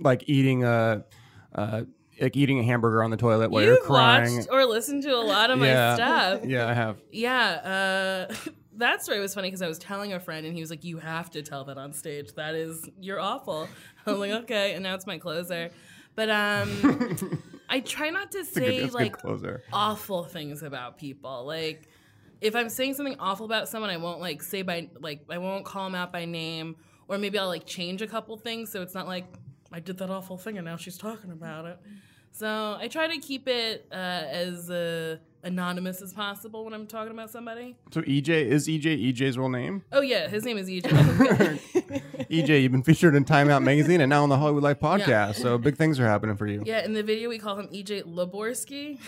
[0.00, 1.04] like eating a
[1.54, 1.82] uh,
[2.20, 4.36] like eating a hamburger on the toilet while you're You've crying.
[4.36, 6.44] watched or listened to a lot of my stuff.
[6.44, 6.96] Yeah, I have.
[7.12, 8.34] Yeah, uh,
[8.76, 10.98] that story was funny because I was telling a friend and he was like, "You
[10.98, 12.32] have to tell that on stage.
[12.34, 13.68] That is, you're awful."
[14.06, 15.70] I'm like, "Okay," and now it's my closer.
[16.14, 19.16] But um, I try not to say good like
[19.72, 21.44] awful things about people.
[21.46, 21.88] Like,
[22.40, 25.64] if I'm saying something awful about someone, I won't like say by like I won't
[25.64, 26.76] call them out by name,
[27.08, 29.26] or maybe I'll like change a couple things so it's not like
[29.72, 31.78] I did that awful thing and now she's talking about it.
[32.32, 37.12] So I try to keep it uh, as uh, anonymous as possible when I'm talking
[37.12, 37.76] about somebody.
[37.92, 39.82] So EJ is EJ EJ's real name?
[39.90, 40.82] Oh yeah, his name is EJ.
[42.30, 45.08] EJ, you've been featured in Time Out magazine and now on the Hollywood Life podcast.
[45.08, 45.32] Yeah.
[45.32, 46.62] So big things are happening for you.
[46.66, 48.98] yeah, in the video we call him EJ Laborsky.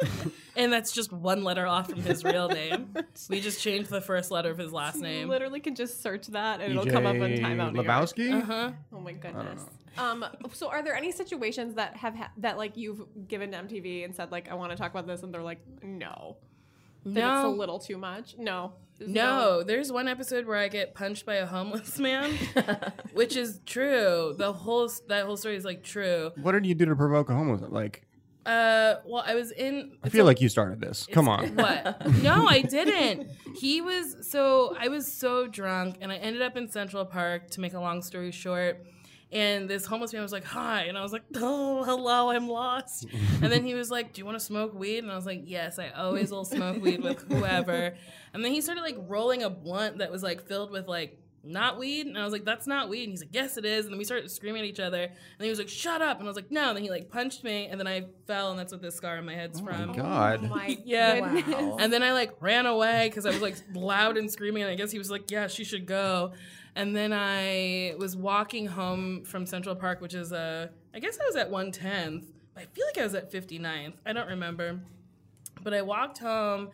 [0.58, 2.94] and that's just one letter off from his real name.
[3.30, 5.12] We just changed the first letter of his last name.
[5.12, 5.28] You name.
[5.28, 7.72] literally can just search that and it'll come up on EJ timeout.
[7.72, 7.86] New York.
[7.86, 8.42] Lebowski?
[8.42, 8.70] Uh-huh.
[8.92, 9.64] Oh my goodness.
[9.96, 14.04] Um, so are there any situations that have ha- that like you've given to MTV
[14.04, 16.36] and said like I want to talk about this and they're like no,
[17.04, 17.50] that it's a No.
[17.50, 18.36] little too much?
[18.38, 22.32] No, There's No, there's one episode where I get punched by a homeless man,
[23.12, 24.34] which is true.
[24.38, 26.30] The whole that whole story is like true.
[26.40, 27.62] What did you do to provoke a homeless?
[27.68, 28.04] Like,
[28.46, 29.98] Uh, well, I was in.
[30.02, 31.06] I feel like you started this.
[31.10, 31.48] Come on.
[31.56, 32.06] What?
[32.22, 33.28] No, I didn't.
[33.56, 37.50] He was so I was so drunk, and I ended up in Central Park.
[37.50, 38.86] To make a long story short,
[39.30, 43.06] and this homeless man was like, "Hi," and I was like, "Oh, hello, I'm lost."
[43.42, 45.42] and then he was like, "Do you want to smoke weed?" And I was like,
[45.44, 47.96] "Yes, I always will smoke weed with whoever."
[48.32, 51.18] And then he started like rolling a blunt that was like filled with like
[51.48, 52.06] not weed.
[52.06, 53.04] And I was like, that's not weed.
[53.04, 53.86] And he's like, yes, it is.
[53.86, 55.02] And then we started screaming at each other.
[55.02, 56.18] And he was like, shut up.
[56.18, 56.68] And I was like, no.
[56.68, 57.66] And then he like punched me.
[57.66, 58.50] And then I fell.
[58.50, 59.92] And that's what this scar on my head's from.
[59.92, 60.40] God.
[60.44, 61.20] Oh my yeah.
[61.20, 61.76] goodness.
[61.80, 64.62] And then I like ran away because I was like loud and screaming.
[64.62, 66.32] And I guess he was like, yeah, she should go.
[66.76, 71.26] And then I was walking home from Central Park, which is, uh, I guess I
[71.26, 72.24] was at 110th.
[72.56, 73.94] I feel like I was at 59th.
[74.06, 74.80] I don't remember.
[75.62, 76.70] But I walked home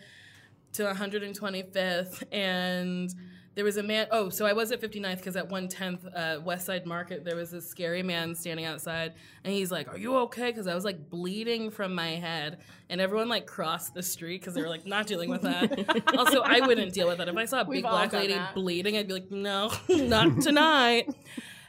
[0.75, 3.15] to 125th and
[3.55, 4.07] there was a man.
[4.11, 7.51] Oh, so I was at 59th because at 110th uh, West Side Market, there was
[7.51, 11.09] this scary man standing outside, and he's like, "Are you okay?" Because I was like
[11.09, 15.07] bleeding from my head, and everyone like crossed the street because they were like not
[15.07, 16.03] dealing with that.
[16.19, 18.55] also, I wouldn't deal with that if I saw a We've big black lady that.
[18.55, 18.97] bleeding.
[18.97, 21.09] I'd be like, "No, not tonight."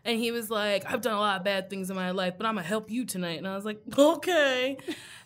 [0.05, 2.45] And he was like, I've done a lot of bad things in my life, but
[2.45, 3.39] I'm gonna help you tonight.
[3.39, 4.77] And I was like, okay.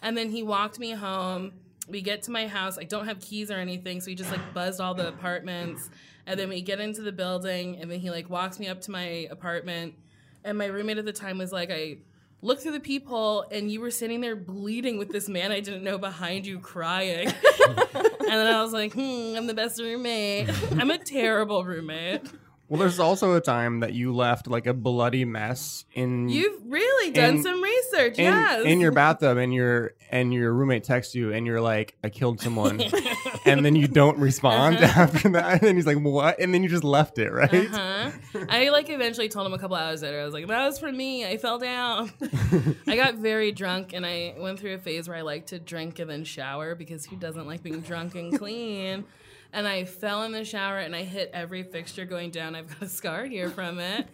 [0.01, 1.51] And then he walked me home.
[1.89, 2.78] We get to my house.
[2.78, 5.89] I don't have keys or anything, so he just like buzzed all the apartments.
[6.30, 8.91] And then we get into the building, and then he like walks me up to
[8.91, 9.95] my apartment.
[10.43, 11.97] And my roommate at the time was like, I
[12.43, 15.84] looked through the peephole, and you were sitting there bleeding with this man I didn't
[15.84, 17.27] know behind you crying.
[17.65, 20.51] and then I was like, hmm, I'm the best roommate.
[20.73, 22.21] I'm a terrible roommate.
[22.67, 27.11] Well, there's also a time that you left like a bloody mess in You've really
[27.11, 28.63] done in- some research, in, yes.
[28.63, 32.39] in your bathtub, and your and your roommate texts you, and you're like, "I killed
[32.39, 32.77] someone,"
[33.45, 35.01] and then you don't respond Uh-huh.
[35.03, 37.51] after that, and then he's like, "What?" And then you just left it, right?
[37.73, 38.11] Uh-huh.
[38.49, 40.19] I like eventually told him a couple hours later.
[40.21, 41.25] I was like, "That was for me.
[41.25, 42.11] I fell down."
[42.87, 45.99] I got very drunk, and I went through a phase where I like to drink
[45.99, 49.05] and then shower because who doesn't like being drunk and clean?
[49.51, 52.53] And I fell in the shower and I hit every fixture going down.
[52.55, 54.07] I've got a scar here from it.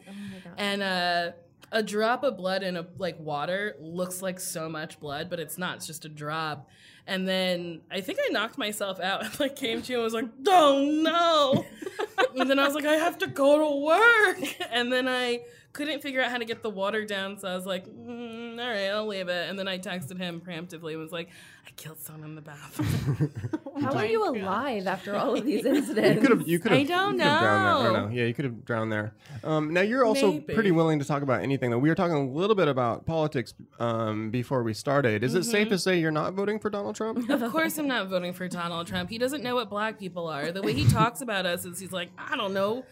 [0.57, 1.31] And uh,
[1.73, 5.57] a drop of blood in a like water looks like so much blood, but it's
[5.57, 5.75] not.
[5.75, 6.69] It's just a drop.
[7.07, 10.13] And then I think I knocked myself out and like came to you and was
[10.13, 11.65] like, "Oh no!"
[12.39, 14.39] and then I was like, "I have to go to work."
[14.71, 15.41] And then I
[15.75, 18.69] couldn't figure out how to get the water down, so I was like, mm, "All
[18.69, 21.29] right, I'll leave it." And then I texted him preemptively and was like,
[21.67, 23.33] "I killed someone in the bathroom."
[23.81, 26.15] How are you alive after all of these incidents?
[26.15, 26.47] You could have.
[26.47, 26.79] You could have.
[26.79, 27.49] I don't you could have drowned there.
[27.49, 28.05] I don't know.
[28.07, 28.13] know.
[28.13, 29.13] Yeah, you could have drowned there.
[29.43, 30.53] Um, now you're also Maybe.
[30.53, 31.69] pretty willing to talk about anything.
[31.71, 35.23] Though we were talking a little bit about politics um, before we started.
[35.23, 35.71] Is it safe Mhm.
[35.71, 37.29] to say you're not voting for Donald Trump?
[37.29, 39.09] Of course, I'm not voting for Donald Trump.
[39.09, 40.51] He doesn't know what black people are.
[40.53, 42.85] The way he talks about us is he's like, I don't know,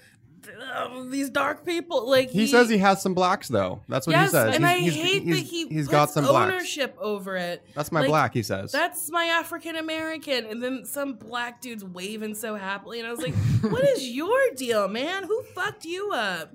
[0.73, 2.09] uh, these dark people.
[2.09, 3.81] Like He says he has some blacks, though.
[3.87, 4.55] That's what yes, he says.
[4.55, 6.53] and He's- I he's- hate he's- that he he's got some blacks.
[6.53, 7.63] ownership over it.
[7.75, 8.71] That's my Like, black, he says.
[8.71, 13.21] That's my African American, and then some black dude's waving so happily, and I was
[13.21, 15.23] like, "What is your deal, man?
[15.23, 16.53] Who fucked you up?"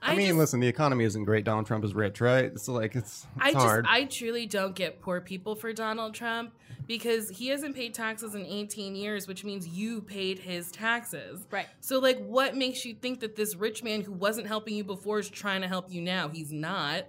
[0.00, 1.44] I, mean, just- listen, the economy isn't great.
[1.44, 2.44] Donald Trump is rich, right?
[2.44, 3.86] It's like it's, it's I just hard.
[3.88, 6.52] I truly don't get poor people for Donald Trump
[6.86, 11.46] because he hasn't paid taxes in 18 years, which means you paid his taxes.
[11.50, 11.66] Right.
[11.80, 15.18] So like what makes you think that this rich man who wasn't helping you before
[15.18, 16.28] is trying to help you now?
[16.28, 17.06] He's not.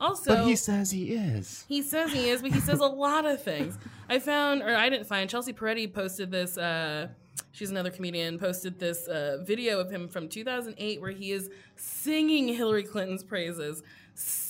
[0.00, 1.64] Also but he says he is.
[1.68, 3.76] he says he is, but he says a lot of things.
[4.08, 6.56] I found, or I didn't find, Chelsea Peretti posted this.
[6.56, 7.08] Uh,
[7.52, 8.38] she's another comedian.
[8.38, 13.82] Posted this uh, video of him from 2008 where he is singing Hillary Clinton's praises,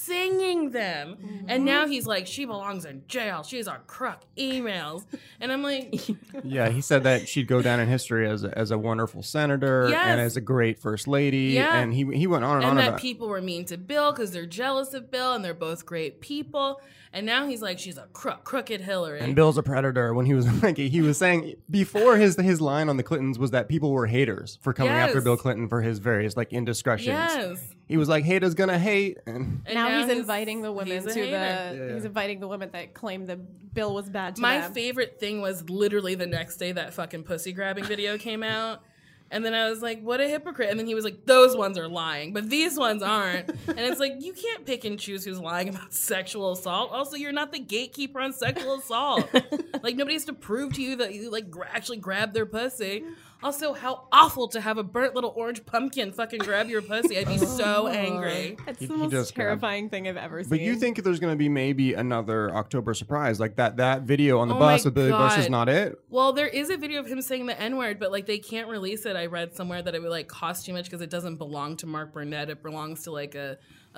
[0.08, 1.92] singing them, and now mm-hmm.
[1.92, 3.42] he's like, she belongs in jail.
[3.42, 5.04] She's on crook emails,
[5.40, 5.94] and I'm like,
[6.44, 9.86] Yeah, he said that she'd go down in history as a, as a wonderful senator
[9.88, 10.06] Yes.
[10.06, 11.52] and as a great first lady.
[11.54, 11.78] Yeah.
[11.78, 13.76] And he he went on and, and on And that about people were mean to
[13.76, 16.80] Bill because they're jealous of Bill, and they're both great people.
[17.12, 19.20] And now he's like, she's a crook, crooked Hillary.
[19.20, 20.12] And Bill's a predator.
[20.12, 23.50] When he was like, he was saying before his his line on the Clintons was
[23.52, 27.08] that people were haters for coming after Bill Clinton for his various like indiscretions.
[27.08, 27.74] Yes.
[27.86, 31.02] He was like, haters gonna hate, and And now, now he's he's- inviting the women
[31.02, 31.26] to the.
[31.28, 31.94] Yeah.
[31.94, 34.72] He's inviting the women that claim the bill was bad to My them.
[34.72, 38.82] favorite thing was literally the next day that fucking pussy grabbing video came out.
[39.30, 40.70] And then I was like, what a hypocrite.
[40.70, 43.50] And then he was like, those ones are lying, but these ones aren't.
[43.50, 46.92] and it's like, you can't pick and choose who's lying about sexual assault.
[46.92, 49.28] Also, you're not the gatekeeper on sexual assault.
[49.82, 53.04] like, nobody has to prove to you that you like gra- actually grabbed their pussy.
[53.42, 57.16] Also, how awful to have a burnt little orange pumpkin fucking grab your pussy.
[57.18, 58.56] I'd be so angry.
[58.66, 60.50] That's He- the he most does grab- terrifying thing I've ever seen.
[60.50, 63.76] But you think there's going to be maybe another October surprise like that?
[63.76, 65.50] That video on the Oh bus with Billy Bush is God.
[65.52, 65.98] not it.
[66.08, 68.68] Well, there is a video of him saying the N word, but like they can't
[68.68, 69.14] release it.
[69.14, 71.86] I read somewhere that it would like cost too much because it doesn't belong to
[71.86, 72.50] Mark Burnett.
[72.50, 73.56] It belongs to like a,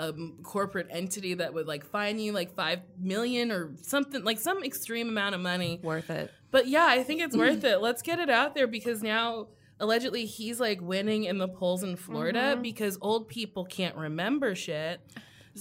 [0.09, 4.63] a corporate entity that would like fine you like five million or something, like some
[4.65, 5.81] extreme amount of money.
[5.83, 6.31] Worth it.
[6.51, 7.79] But yeah, I think it's worth it.
[7.81, 9.49] Let's get it out there because now
[9.79, 12.63] allegedly he's like winning in the polls in Florida Mhm.
[12.63, 15.01] because old people can't remember shit.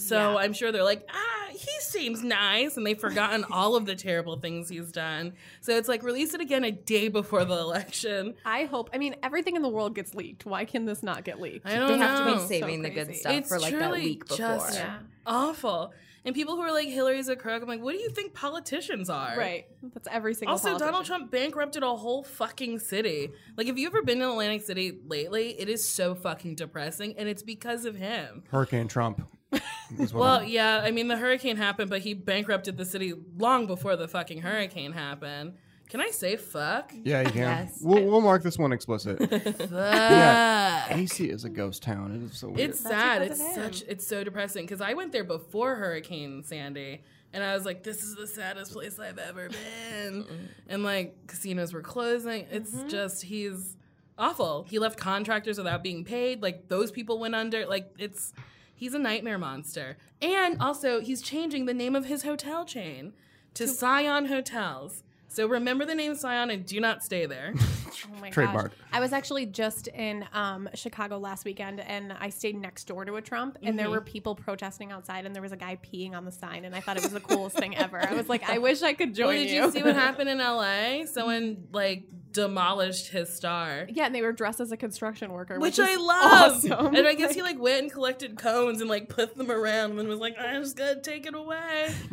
[0.00, 3.94] So I'm sure they're like, ah, he seems nice, and they've forgotten all of the
[3.94, 5.34] terrible things he's done.
[5.60, 8.34] So it's like release it again a day before the election.
[8.44, 8.90] I hope.
[8.94, 10.46] I mean, everything in the world gets leaked.
[10.46, 11.66] Why can this not get leaked?
[11.66, 12.46] I don't They have to be know.
[12.46, 14.36] saving the good stuff for like that week before.
[14.36, 14.98] just Yeah.
[15.26, 15.92] awful.
[16.22, 19.08] And people who are like Hillary's a crook, I'm like, what do you think politicians
[19.08, 19.34] are?
[19.38, 19.64] Right.
[19.94, 20.52] That's every single.
[20.52, 21.06] Also, Donald.
[21.06, 23.30] Trump bankrupted a whole fucking city.
[23.56, 25.58] Like, have you ever been to Atlantic City lately?
[25.58, 28.42] It is so fucking depressing, and it's because of him.
[28.50, 29.26] Hurricane Trump.
[29.98, 33.14] is what Well, I'm- yeah, I mean, the hurricane happened, but he bankrupted the city
[33.38, 35.54] long before the fucking hurricane happened.
[35.88, 36.92] Can I say fuck?
[37.02, 37.36] Yeah, you can.
[37.66, 37.80] Yes.
[37.82, 39.18] We'll, we'll mark this one explicit.
[39.72, 40.96] yeah, Fuck.
[40.96, 42.14] AC is a ghost town.
[42.14, 42.70] It is so weird.
[42.70, 43.22] It's sad.
[43.22, 43.82] It's of such.
[43.88, 48.04] It's so depressing because I went there before Hurricane Sandy, and I was like, "This
[48.04, 50.26] is the saddest place I've ever been."
[50.68, 52.46] and like casinos were closing.
[52.52, 52.88] It's Mm-hmm.
[52.88, 53.76] just he's
[54.16, 54.66] awful.
[54.68, 56.40] He left contractors without being paid.
[56.40, 57.66] Like those people went under.
[57.66, 58.32] Like it's
[58.80, 59.98] he's a nightmare monster.
[60.22, 63.12] And also he's changing the name of his hotel chain
[63.54, 65.02] to Scion Hotels.
[65.28, 67.52] So remember the name Scion and do not stay there.
[68.02, 68.70] Oh my Trademark.
[68.70, 68.78] Gosh.
[68.92, 73.16] I was actually just in um, Chicago last weekend and I stayed next door to
[73.16, 73.90] a Trump and there Mhm.
[73.90, 76.80] were people protesting outside and there was a guy peeing on the sign and I
[76.80, 77.98] thought it was the coolest thing ever.
[78.02, 80.38] I was like, I wish I could join Well, did you see what happened in
[80.38, 81.04] LA?
[81.04, 83.86] Someone like demolished his star.
[83.90, 86.52] Yeah, and they were dressed as a construction worker, Which which, I love.
[86.64, 86.94] Awesome.
[86.94, 90.08] And I guess he like went and collected cones and like put them around and
[90.08, 91.92] was like, I'm just gonna take it away.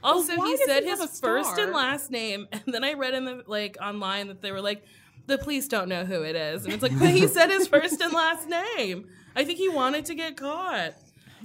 [0.00, 3.24] Also, why he said he his first and last name, and then I read in
[3.24, 4.84] the like online that they were like,
[5.26, 8.00] the police don't know who it is, and it's like, but he said his first
[8.00, 9.08] and last name.
[9.34, 10.94] I think he wanted to get caught.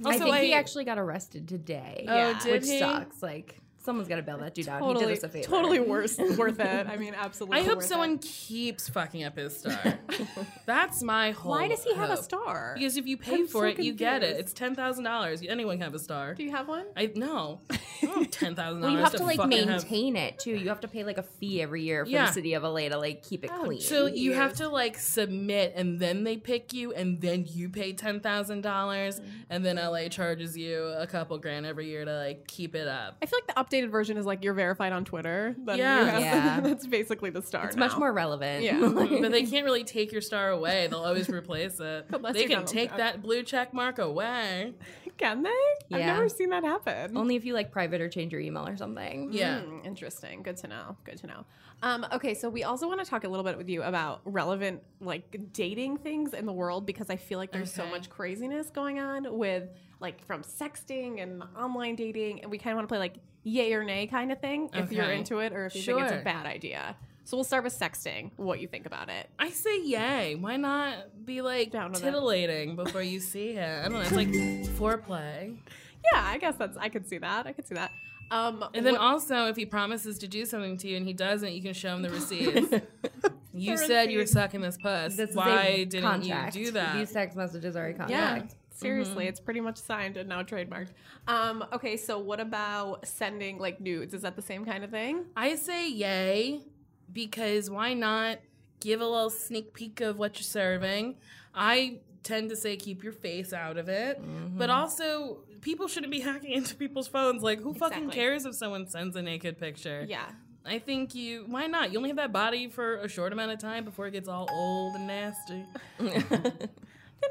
[0.04, 2.06] I think he actually got arrested today.
[2.08, 2.38] Oh, Yeah.
[2.40, 2.78] did which he?
[2.78, 3.20] sucks.
[3.22, 4.80] Like someone's got to bail that dude out.
[4.80, 5.46] he totally, did us a favor.
[5.48, 6.86] totally worth worth it.
[6.88, 7.58] I mean, absolutely.
[7.58, 8.22] I hope worth someone It.
[8.22, 9.98] keeps fucking up his star.
[10.66, 11.52] That's my whole.
[11.52, 12.74] Why does he have a star?
[12.76, 14.36] Because if you pay I'm for so it, you get it.
[14.38, 15.42] It's ten thousand dollars.
[15.46, 16.34] Anyone can have a star.
[16.34, 16.86] Do you have one?
[16.96, 17.60] I no.
[17.70, 18.98] I don't ten thousand Well, dollars.
[18.98, 20.52] you have to like fucking have- maintain it too.
[20.52, 22.26] You have to pay like a fee every year for Yeah.
[22.26, 23.80] the city of LA to like keep it clean.
[23.80, 27.92] So you have to like submit, and then they pick you, and then you pay
[27.92, 29.30] ten thousand dollars, Mm-hmm.
[29.50, 33.16] and then LA charges you a couple grand every year to like keep it up.
[33.22, 35.54] I feel like the updated version is like you're verified on Twitter.
[35.58, 36.00] Then Yeah.
[36.00, 36.60] you have- Yeah.
[36.62, 37.66] that's basically the star.
[37.66, 38.62] It's much more relevant.
[38.64, 38.78] Yeah.
[39.20, 40.86] but they can't really take your star away.
[40.88, 42.06] They'll always replace it.
[42.12, 42.98] Unless they can Donald take Trump.
[42.98, 44.74] that blue check mark away.
[45.16, 45.50] Can they?
[45.96, 47.16] I've never seen that happen.
[47.16, 49.32] Only if you like private or change your email or something.
[49.32, 49.60] Yeah.
[49.60, 50.42] Mm, interesting.
[50.42, 50.96] Good to know.
[51.04, 51.44] Good to know.
[51.82, 54.82] Um, okay, so we also want to talk a little bit with you about relevant
[55.00, 58.98] like dating things in the world because I feel like there's so much craziness going
[59.00, 59.68] on with
[60.04, 63.72] like from sexting and online dating, and we kind of want to play like yay
[63.74, 66.22] or nay kind of thing if you're into it or if you think it's a
[66.24, 66.96] bad idea.
[67.26, 68.30] So we'll start with sexting.
[68.36, 69.30] What you think about it?
[69.38, 70.34] I say yay.
[70.34, 72.04] Why not be like Down with it.
[72.04, 73.78] titillating before you see it?
[73.80, 74.00] I don't know.
[74.00, 74.28] It's like
[74.78, 75.56] foreplay.
[76.12, 77.46] Yeah, I guess that's I could see that.
[77.46, 77.90] I could see that.
[78.30, 81.12] Um, And then what- also, if he promises to do something to you and he
[81.14, 82.70] doesn't, you can show him the receipts.
[83.54, 84.32] you The said you were receipts.
[84.32, 85.16] sucking this puss.
[85.16, 86.56] This is Why a didn't contract.
[86.56, 86.96] you do that?
[86.96, 88.42] These text messages are a Yeah,
[88.74, 90.90] seriously, it's pretty much signed and now trademarked.
[91.26, 94.14] Um, okay, so what about sending like nudes?
[94.14, 95.24] Is that the same kind of thing?
[95.36, 96.60] I say yay
[97.12, 98.38] because why not
[98.80, 101.16] give a little sneak peek of what you're serving?
[101.54, 104.20] I tend to say keep your face out of it,
[104.56, 107.42] but also people shouldn't be hacking into people's phones.
[107.42, 110.04] Like, who fucking cares if someone sends a naked picture?
[110.08, 110.26] Yeah.
[110.66, 111.44] I think you.
[111.46, 111.92] Why not?
[111.92, 114.48] You only have that body for a short amount of time before it gets all
[114.50, 115.64] old and nasty.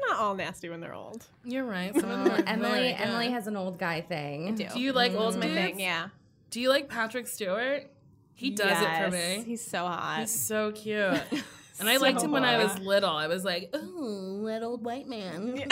[0.00, 1.24] They're not all nasty when they're old.
[1.44, 1.94] You're right.
[1.94, 3.00] Some of them are Emily very good.
[3.00, 4.54] Emily has an old guy thing.
[4.54, 4.66] do.
[4.72, 5.60] Do you like old That's my dudes?
[5.60, 5.80] thing.
[5.80, 6.08] Yeah.
[6.50, 7.90] Do you like Patrick Stewart?
[8.34, 9.44] He does it for Yes, me.
[9.44, 10.18] He's so hot.
[10.20, 11.20] He's so cute.
[11.80, 13.10] And I So liked him when I was little.
[13.10, 15.54] I was like, ooh, little white man.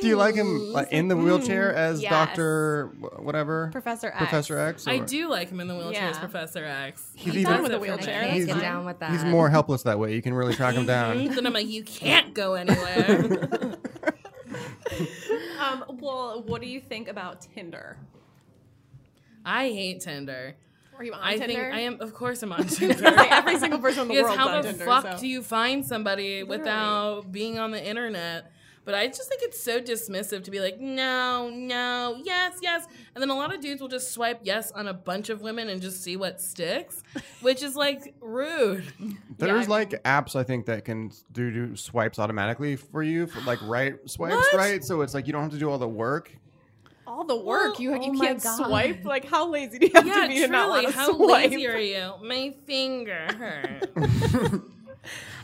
[0.02, 2.10] you like him like, in the wheelchair as Yes.
[2.10, 2.86] Doctor
[3.18, 4.16] whatever Professor X.
[4.16, 4.86] Professor X?
[4.86, 7.06] I or- do like him in the wheelchair as Professor X.
[7.14, 7.90] He's He even- with it a for me.
[7.90, 8.20] wheelchair.
[8.22, 9.10] Can't He's- get down with that.
[9.10, 10.14] He's more helpless that way.
[10.14, 11.22] You can really track him down.
[11.34, 13.76] then I'm like, you can't go anywhere.
[15.60, 17.96] Um, well, what do you think about Tinder?
[19.44, 20.54] I hate Tinder.
[20.98, 21.46] Are you on I Tinder?
[21.46, 22.00] think I am.
[22.00, 23.02] Of course, I'm on Tinder.
[23.10, 25.18] Like, every single person in the because world's how on the Tinder, fuck so.
[25.18, 28.50] do you find somebody without being on the internet?
[28.86, 32.86] But I just think it's so dismissive to be like, no, no, yes, yes.
[33.14, 35.70] And then a lot of dudes will just swipe yes on a bunch of women
[35.70, 37.02] and just see what sticks,
[37.40, 38.84] which is like rude.
[39.38, 43.58] There's like apps I think that can do, do swipes automatically for you, for like
[43.62, 44.54] right swipes, What?
[44.54, 44.84] right?
[44.84, 46.36] So it's like you don't have to do all the work.
[47.14, 49.04] All the work you oh you my can't swipe.
[49.04, 50.82] Like how lazy do you have Yeah, to be to not truly.
[50.82, 51.50] want to How swipe?
[51.50, 52.12] lazy are you?
[52.22, 53.90] My finger hurt.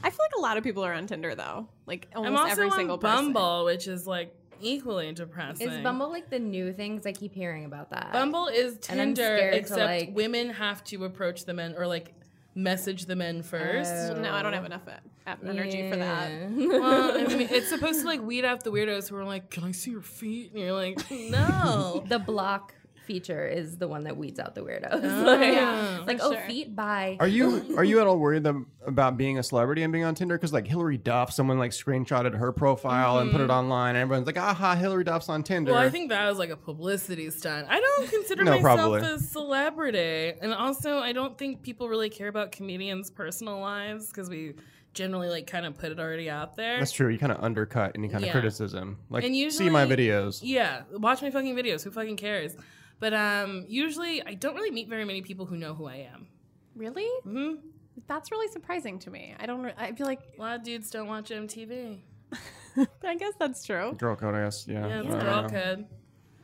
[0.03, 1.69] I feel like a lot of people are on Tinder though.
[1.87, 3.33] Like almost I'm also every on single person.
[3.33, 5.69] Bumble, which is like equally depressing.
[5.71, 7.07] Is Bumble like the new things?
[7.07, 8.13] I keep hearing about that.
[8.13, 12.13] Bumble is Tinder, except like- women have to approach the men or like
[12.55, 13.93] message the men first.
[13.93, 14.21] Oh.
[14.21, 14.67] No, I don't have oh.
[14.67, 14.93] enough uh,
[15.27, 16.51] e- energy for that.
[16.51, 19.65] well, I mean, it's supposed to like weed out the weirdos who are like, "Can
[19.65, 20.99] I see your feet?" And you're like,
[21.31, 22.75] "No." the block
[23.11, 25.01] feature is the one that weeds out the weirdos.
[25.21, 26.43] Oh, like, yeah, like, oh, sure.
[26.43, 27.17] feet, bye.
[27.19, 30.15] Are you are you at all worried them, about being a celebrity and being on
[30.15, 30.37] Tinder?
[30.37, 33.51] Because like Hilary Duff, someone like screenshotted her profile and put it mm-hmm.
[33.51, 36.51] online, and everyone's like, "Aha, Hilary Duff's on Tinder." Well, I think that was like
[36.51, 37.67] a publicity stunt.
[37.69, 39.01] I don't consider No, myself probably.
[39.01, 40.35] a celebrity.
[40.41, 44.55] And also, I don't think people really care about comedians' personal lives because we
[44.95, 46.79] generally like kind of put it already out there.
[46.79, 47.09] that's true.
[47.09, 48.99] You kind of undercut any kind of criticism.
[49.09, 50.41] Like, and usually, see my videos.
[50.43, 51.83] Yeah, watch my fucking videos.
[51.83, 52.57] Who fucking cares?
[53.01, 56.29] But um, usually, I don't really meet very many people who know who I am.
[56.77, 57.09] Really?
[57.25, 57.55] hmm
[58.07, 59.35] That's really surprising to me.
[59.41, 59.63] I don't.
[59.63, 61.99] re- I feel like A lot of dudes don't watch MTV.
[63.05, 63.95] I guess that's true.
[63.99, 64.67] Girl code, I guess.
[64.69, 64.87] Yeah.
[64.87, 65.49] Yeah, it's I don't girl know.
[65.49, 65.87] code.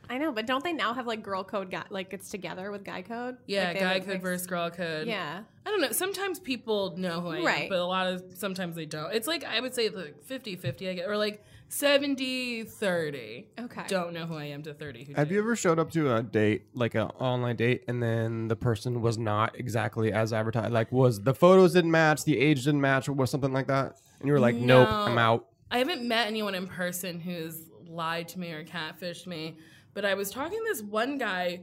[0.09, 1.69] I know, but don't they now have like girl code?
[1.69, 3.37] Guy, like it's together with guy code.
[3.45, 5.07] Yeah, Like, they guy have, code like, versus girl code.
[5.07, 5.41] Yeah.
[5.65, 5.91] I don't know.
[5.91, 7.69] Sometimes people know who I am, Right.
[7.69, 9.13] but a lot of sometimes they don't.
[9.13, 13.45] It's like I would say like 50-50, I get, or like 70-30.
[13.59, 13.83] Okay.
[13.87, 16.23] Don't know who I am to 30 who Have you ever showed up to a
[16.23, 20.71] date, like an online date, and then the person was not exactly as advertised?
[20.71, 23.99] Like, was the photos didn't match, the age didn't match, or was something like that?
[24.19, 28.27] And you were like, "Nope, I'm out." I haven't met anyone in person who's lied
[28.29, 29.57] to me or catfished me,
[29.93, 31.61] but I was talking to this one guy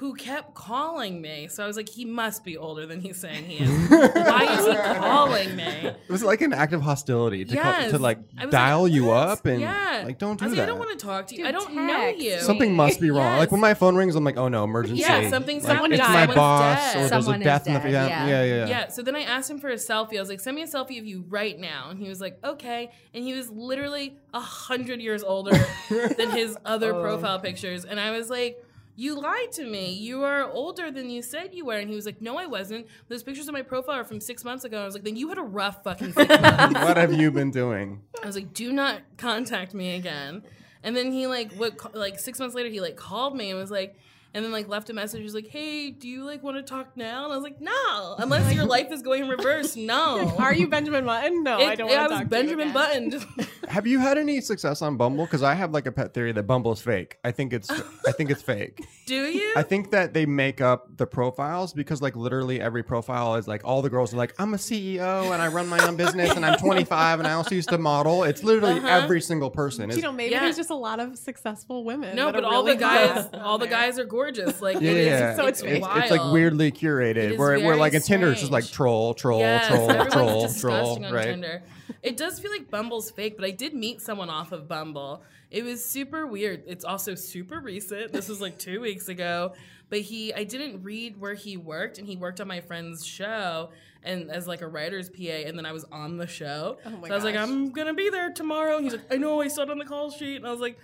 [0.00, 1.46] who kept calling me.
[1.48, 3.90] So I was like, he must be older than he's saying he is.
[3.90, 5.62] Why is he calling me?
[5.64, 7.90] It was like an act of hostility to, call, Yes.
[7.90, 10.02] to like I was dial like, you "What?" up and yeah.
[10.06, 10.60] like don't do I was that.
[10.62, 11.44] like, I don't want to talk to you.
[11.44, 12.40] Dude, I don't know text you.
[12.40, 13.36] Something must be wrong.
[13.36, 16.00] Like when my phone rings, I'm like, "Oh no, emergency!" Yeah, something- Like, someone it's
[16.00, 16.08] died.
[16.14, 16.96] my Someone's boss, dead.
[16.96, 18.26] or there's Someone a is death in the dead, yeah, yeah.
[18.26, 18.66] yeah, yeah, yeah.
[18.68, 20.16] Yeah, so then I asked him for a selfie.
[20.16, 21.88] I was like, send me a selfie of you right now.
[21.90, 22.90] And he was like, okay.
[23.12, 25.50] And he was literally a hundred years older
[25.90, 27.02] than his other Oh.
[27.02, 27.84] profile pictures.
[27.84, 28.64] And I was like,
[29.00, 29.92] you lied to me.
[29.94, 31.78] You are older than you said you were.
[31.78, 32.86] And he was like, no, I wasn't.
[33.08, 34.82] Those pictures of my profile are from six months ago.
[34.82, 36.78] I was like, then you had a rough fucking six months.
[36.78, 38.02] what have you been doing?
[38.22, 40.42] I was like, do not contact me again.
[40.82, 43.70] And then he like what like six months later he like called me and was
[43.70, 43.96] like
[44.34, 45.18] and then like left a message.
[45.18, 47.60] He was like, "Hey, do you like want to talk now?" And I was like,
[47.60, 51.42] "No, unless your life is going in reverse, no." Are you Benjamin Button?
[51.42, 51.88] No, I don't.
[51.88, 51.90] Want to talk.
[51.90, 53.46] Yeah, I to was Benjamin Button.
[53.68, 55.24] Have you had any success on Bumble?
[55.24, 57.18] Because I have like a pet theory that Bumble is fake.
[57.24, 58.84] I think it's I think it's fake.
[59.06, 59.52] Do you?
[59.56, 63.62] I think that they make up the profiles because like literally every profile is like
[63.64, 66.44] all the girls are like I'm a CEO and I run my own business and
[66.46, 68.24] I'm 25 and I also used to model.
[68.24, 68.86] It's literally Uh-huh.
[68.88, 69.90] every single person.
[69.90, 70.40] You Is, know, maybe Yeah.
[70.40, 72.14] there's just a lot of successful women.
[72.16, 74.19] no, but all really the guys, hot out all the guys are gorgeous.
[74.60, 75.36] Like, yeah, it is- yeah.
[75.36, 75.98] So it's it's, wild.
[76.02, 77.32] it's like weirdly curated.
[77.32, 78.76] is Where where very like in Tinder, it's just like strange.
[78.76, 81.24] troll, troll, Yes, troll, troll, troll, right?
[81.24, 81.62] Tinder.
[82.02, 85.22] It does feel like Bumble's fake, but I did meet someone off of Bumble.
[85.50, 86.62] It was super weird.
[86.66, 88.12] It's also super recent.
[88.12, 89.54] This was like two weeks ago.
[89.88, 93.70] But he, I didn't read where he worked, and he worked on my friend's show
[94.04, 96.78] and as like a writer's PA, and then I was on the show.
[96.86, 97.36] Oh my so I was like.
[97.36, 98.76] I'm gonna be there tomorrow.
[98.76, 100.60] And he's like, I know, I saw it on the call sheet, and I was
[100.60, 100.78] like.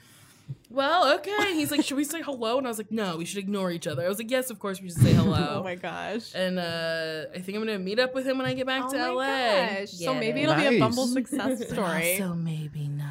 [0.68, 1.32] Well, okay.
[1.38, 2.58] And he's like, should we say hello?
[2.58, 4.04] And I was like, no, we should ignore each other.
[4.04, 5.58] I was like, yes, of course we should say hello.
[5.60, 6.32] Oh my gosh.
[6.34, 8.90] And uh, I think I'm gonna meet up with him when I get back Oh
[8.92, 9.66] to my LA.
[9.80, 9.90] gosh.
[9.90, 12.16] So maybe it'll be a Bumble success story.
[12.18, 13.06] So maybe not.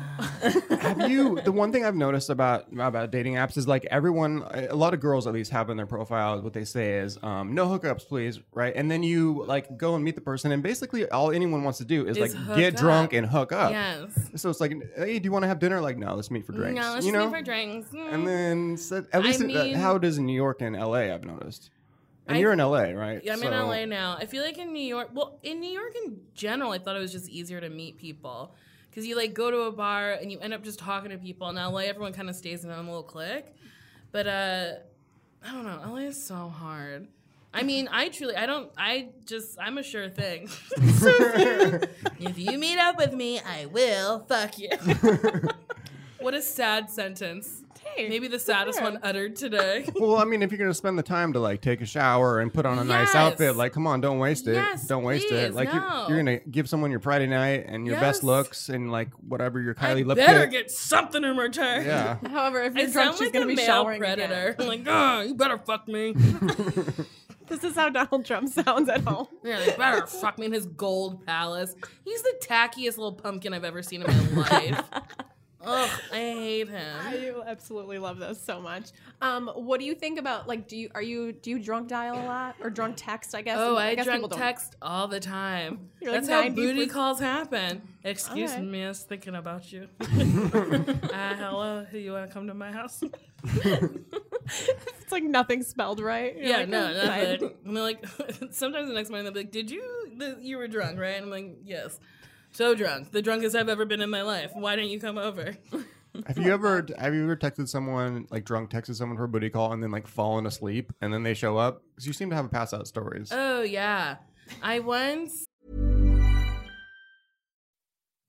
[0.79, 4.75] Have you the one thing i've noticed about about dating apps is like everyone a
[4.75, 7.67] lot of girls at least have in their profiles what they say is um, no
[7.67, 8.73] hookups please right?
[8.75, 11.85] And then you like go and meet the person and basically all anyone wants to
[11.85, 13.71] do is, Is like get drunk and hook up.
[13.71, 14.11] Yes.
[14.35, 15.81] so it's like hey do you want to have dinner?
[15.81, 17.25] Like no let's meet for drinks No, let's you know?
[17.29, 17.89] meet for drinks.
[17.93, 20.75] and then so, at least I it- uh, how it is in new york and
[20.75, 21.71] la i've noticed?
[22.27, 23.21] And I- you're in la right?
[23.23, 24.17] Yeah, I'm in LA now.
[24.19, 26.99] I feel like in New York, well, in New York in general, I thought it
[26.99, 28.55] was just easier to meet people
[28.95, 31.49] because you like go to a bar and you end up just talking to people.
[31.49, 33.45] In LA, everyone kind of stays in a little clique.
[34.13, 34.71] But uh,
[35.45, 35.81] I don't know.
[35.85, 37.09] LA is so hard.
[37.53, 40.49] I mean, I truly, I don't, I just, I'm a sure thing.
[42.17, 44.69] If you meet up with me, I will fuck you.
[46.19, 47.64] what a sad sentence.
[47.93, 49.87] Hey, Maybe the saddest one uttered today.
[49.95, 52.53] well, I mean, if you're gonna spend the time to like take a shower and
[52.53, 53.15] put on a nice Yes.
[53.15, 54.53] outfit, like, come on, don't waste it.
[54.55, 55.51] Yes, don't waste it.
[55.51, 56.05] please, Like, no.
[56.07, 58.01] you're, you're gonna give someone your Friday night and your Yes.
[58.01, 60.51] best looks and like whatever your I Kylie lip better kit.
[60.51, 61.85] get something in return.
[61.85, 62.17] Yeah.
[62.27, 64.55] However, if I you're drunk, sound she's like gonna a be male showering predator.
[64.59, 66.13] I'm like, oh, you better fuck me.
[67.47, 69.27] This is how Donald Trump sounds at home.
[69.43, 71.75] yeah, you better fuck me in his gold palace.
[72.03, 74.83] He's the tackiest little pumpkin I've ever seen in my life.
[75.65, 76.95] Ugh, I hate him.
[77.01, 78.91] I absolutely love this so much.
[79.21, 80.67] Um, what do you think about like?
[80.67, 83.33] Do you are you do you drunk dial a lot or drunk text?
[83.33, 83.57] I guess.
[83.59, 84.39] Oh, I, guess drunk people don't.
[84.39, 85.89] text all the time.
[86.01, 86.55] You're like That's how 90.
[86.55, 87.81] booty calls happen.
[88.03, 88.61] Excuse Okay.
[88.61, 89.87] me, I was thinking about you.
[90.01, 93.03] uh, hello, you want to come to my house?
[93.45, 96.35] It's like nothing spelled right.
[96.35, 97.51] You're yeah, like, no, "I'm nothing.
[97.65, 98.05] And they're like,
[98.51, 100.11] sometimes the next morning they'll be like, "Did you?
[100.17, 101.99] The, you were drunk, right?" And I'm like, "Yes,
[102.55, 104.51] so drunk, the drunkest I've ever been in my life.
[104.53, 105.55] Why didn't you come over?"
[106.27, 109.49] Have you ever have you ever texted someone like drunk texted someone for a booty
[109.49, 111.83] call and then like fallen asleep and then they show up?
[111.91, 113.29] Because you seem to have a pass out stories.
[113.31, 114.17] Oh yeah,
[114.61, 115.45] I once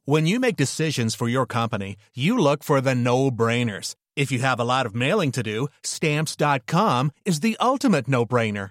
[0.05, 3.95] When you make decisions for your company, you look for the no-brainers.
[4.14, 8.70] If you have a lot of mailing to do, stamps.com is the ultimate no-brainer.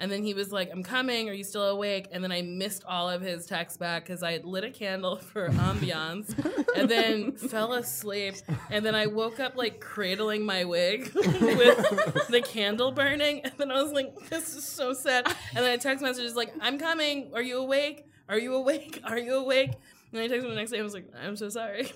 [0.00, 1.28] and then he was like, "I'm coming.
[1.28, 4.32] Are you still awake?" And then I missed all of his texts back because I
[4.32, 6.34] had lit a candle for ambiance,
[6.74, 8.34] and then fell asleep.
[8.70, 13.70] And then I woke up like cradling my wig with the candle burning, and then
[13.70, 16.78] I was like, "This is so sad." And then a text message is like, "I'm
[16.78, 17.30] coming.
[17.34, 18.06] Are you awake?
[18.28, 19.00] Are you awake?
[19.04, 19.72] Are you awake?"
[20.12, 20.80] And I texted him the next day.
[20.80, 21.92] I was like, "I'm so sorry."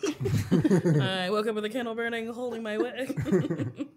[0.53, 3.89] I woke up with a candle burning, holding my wig.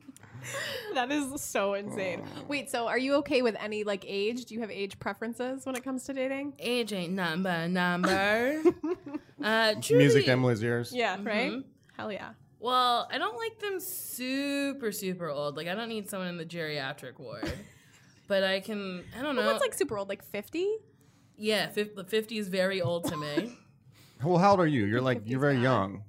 [0.93, 2.23] that is so insane.
[2.47, 4.45] Wait, so are you okay with any like age?
[4.45, 6.53] Do you have age preferences when it comes to dating?
[6.59, 8.61] Age ain't number, number.
[9.43, 10.91] uh, Music truly- to Emily's ears.
[10.93, 11.51] Yeah, right?
[11.51, 11.63] Mhm.
[11.97, 12.29] Hell yeah.
[12.59, 15.57] Well, I don't like them super, super old.
[15.57, 17.51] Like, I don't need someone in the geriatric ward.
[18.27, 19.41] but I can, I don't know.
[19.43, 20.09] Well, what's like super old?
[20.09, 20.65] Like 50?
[21.37, 23.53] yeah, fif- the 50 is very old to me.
[24.23, 24.85] Well, how old are you?
[24.85, 26.01] You're like you're very young.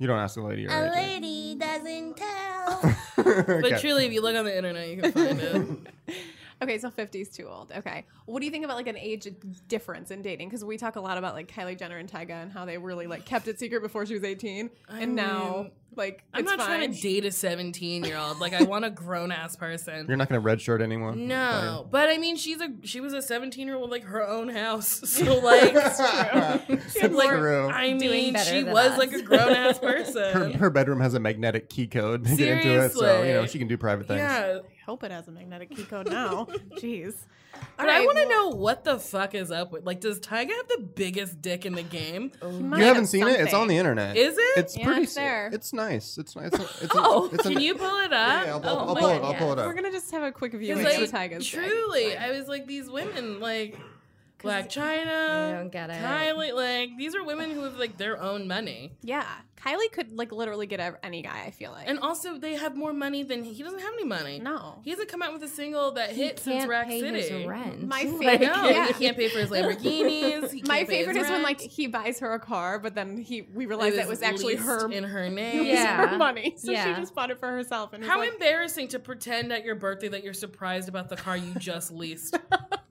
[0.00, 0.90] You don't ask the lady your age.
[0.90, 0.92] right?
[0.94, 2.94] lady doesn't tell.
[3.20, 3.60] Okay.
[3.60, 6.16] But truly, if you look on the internet, you can find it.
[6.62, 7.72] Okay, so 50 is too old.
[7.74, 8.04] Okay.
[8.26, 9.28] What do you think about like an age
[9.68, 10.48] difference in dating?
[10.48, 13.06] Because we talk a lot about like Kylie Jenner and Tyga and how they really
[13.06, 14.70] like kept it secret before she was 18.
[14.88, 18.38] I and now, mean, like, I'm it's not trying to date a 17 year old.
[18.38, 20.06] Like, I want a grown ass person.
[20.06, 21.26] You're not gonna redshirt anyone.
[21.26, 24.26] No, but I mean, she's a she was a 17 year old with like her
[24.26, 27.68] own house, so like, It's She had, like, true.
[27.68, 28.98] I mean, she was us.
[28.98, 30.52] like a grown ass person.
[30.52, 33.58] her bedroom has a magnetic key code to get into it, so you know she
[33.58, 34.20] can do private things.
[34.20, 36.46] Yeah, I hope it has a magnetic key code now.
[36.72, 37.14] Jeez.
[37.76, 39.84] but I want to know what the fuck is up with.
[39.86, 42.32] Like, does Tyga have the biggest dick in the game?
[42.42, 43.38] You haven't seen it?
[43.40, 44.16] It's on the internet.
[44.16, 44.58] Is it?
[44.58, 45.02] It's Yeah, pretty.
[45.02, 45.48] it's there.
[45.52, 46.18] It's nice.
[46.18, 46.52] It's nice.
[46.52, 48.46] It's, it's, Oh, it's can you pull it up?
[48.46, 49.22] Yeah, I'll, Oh I'll my pull it.
[49.22, 49.66] I'll pull it up.
[49.66, 51.60] We're going to just have a quick viewing Because, of like, Tyga's dick.
[51.62, 53.78] truly, I was like, these women, like
[54.42, 55.98] Blac Chyna, I don't get it.
[56.02, 59.26] Kylie, like these are women who have like their own money, Yeah.
[59.64, 61.86] Kylie could like literally get any guy, I feel like.
[61.88, 64.38] and also they have more money than he doesn't have any money.
[64.38, 64.80] No.
[64.84, 67.20] he hasn't come out with a single that He hit since can't Rack pay City.
[67.20, 67.86] his rent.
[67.86, 68.86] My I favorite, know yeah.
[68.86, 69.50] he can't pay for his
[69.84, 70.50] Lamborghinis.
[70.52, 72.94] He My can't pay his favorite is when like he buys her a car, but
[72.94, 75.58] then he we realize It that was actually her in her it name.
[75.58, 76.08] was Yeah.
[76.08, 76.94] her money, so Yeah.
[76.94, 77.92] she just bought it for herself.
[77.92, 81.36] And How like, embarrassing to pretend at your birthday that you're surprised about the car
[81.36, 82.38] you just leased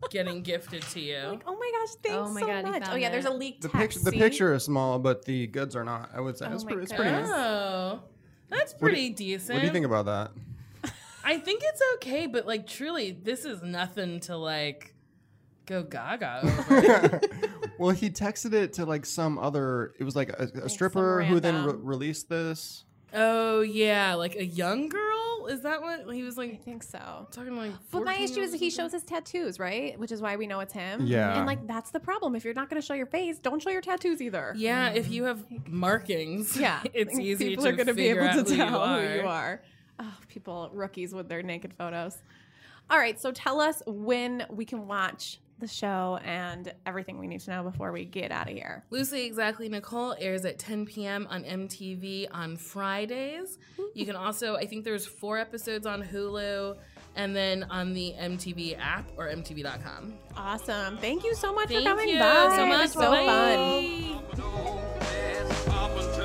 [0.09, 1.17] getting gifted to you.
[1.27, 2.81] like, oh my gosh, thanks Oh my so God, much.
[2.83, 3.99] Oh found yeah, there's a leaked The text.
[4.03, 4.11] picture.
[4.11, 6.09] The picture is small, but the goods are not.
[6.15, 7.27] I would say Oh it's, my pretty, it's pretty nice.
[7.29, 7.99] Oh,
[8.49, 9.55] that's What do- pretty decent.
[9.55, 10.31] What do you think about that?
[11.23, 14.93] I think it's okay, but like truly, this is nothing to like
[15.65, 17.21] go gaga over.
[17.77, 19.93] Well, he texted it to like some other.
[19.99, 22.83] It was like a, a stripper who then re- released this.
[23.13, 25.08] oh yeah, like a young girl.
[25.47, 26.53] Is that what he was like?
[26.53, 27.27] I think so.
[27.31, 27.71] talking like?
[27.91, 29.99] But my issue is he shows his tattoos, right?
[29.99, 31.05] Which is why we know it's him.
[31.05, 31.37] Yeah.
[31.37, 32.35] And like that's the problem.
[32.35, 34.53] If you're not going to show your face, don't show your tattoos either.
[34.55, 35.13] Yeah, if mm-hmm.
[35.13, 36.81] you have markings, Yeah.
[36.93, 39.01] it's easy People to are gonna be able to out who you tell are.
[39.01, 39.61] who you are.
[39.99, 42.17] Oh, people rookies with their naked photos.
[42.89, 47.41] All right, so tell us when we can watch the show and everything we need
[47.41, 48.83] to know before we get out of here.
[48.89, 51.27] Loosely Exactly Nicole airs at 10 p.m.
[51.29, 53.57] on MTV on Fridays.
[53.93, 56.77] You can also, I think there's four episodes on Hulu
[57.15, 60.13] and then on the MTV app or MTV.com.
[60.37, 60.97] Awesome.
[60.97, 62.53] Thank you so much Thank for coming you by.
[62.55, 62.81] so It much.
[62.81, 64.19] was so Bye.
[64.35, 66.18] fun.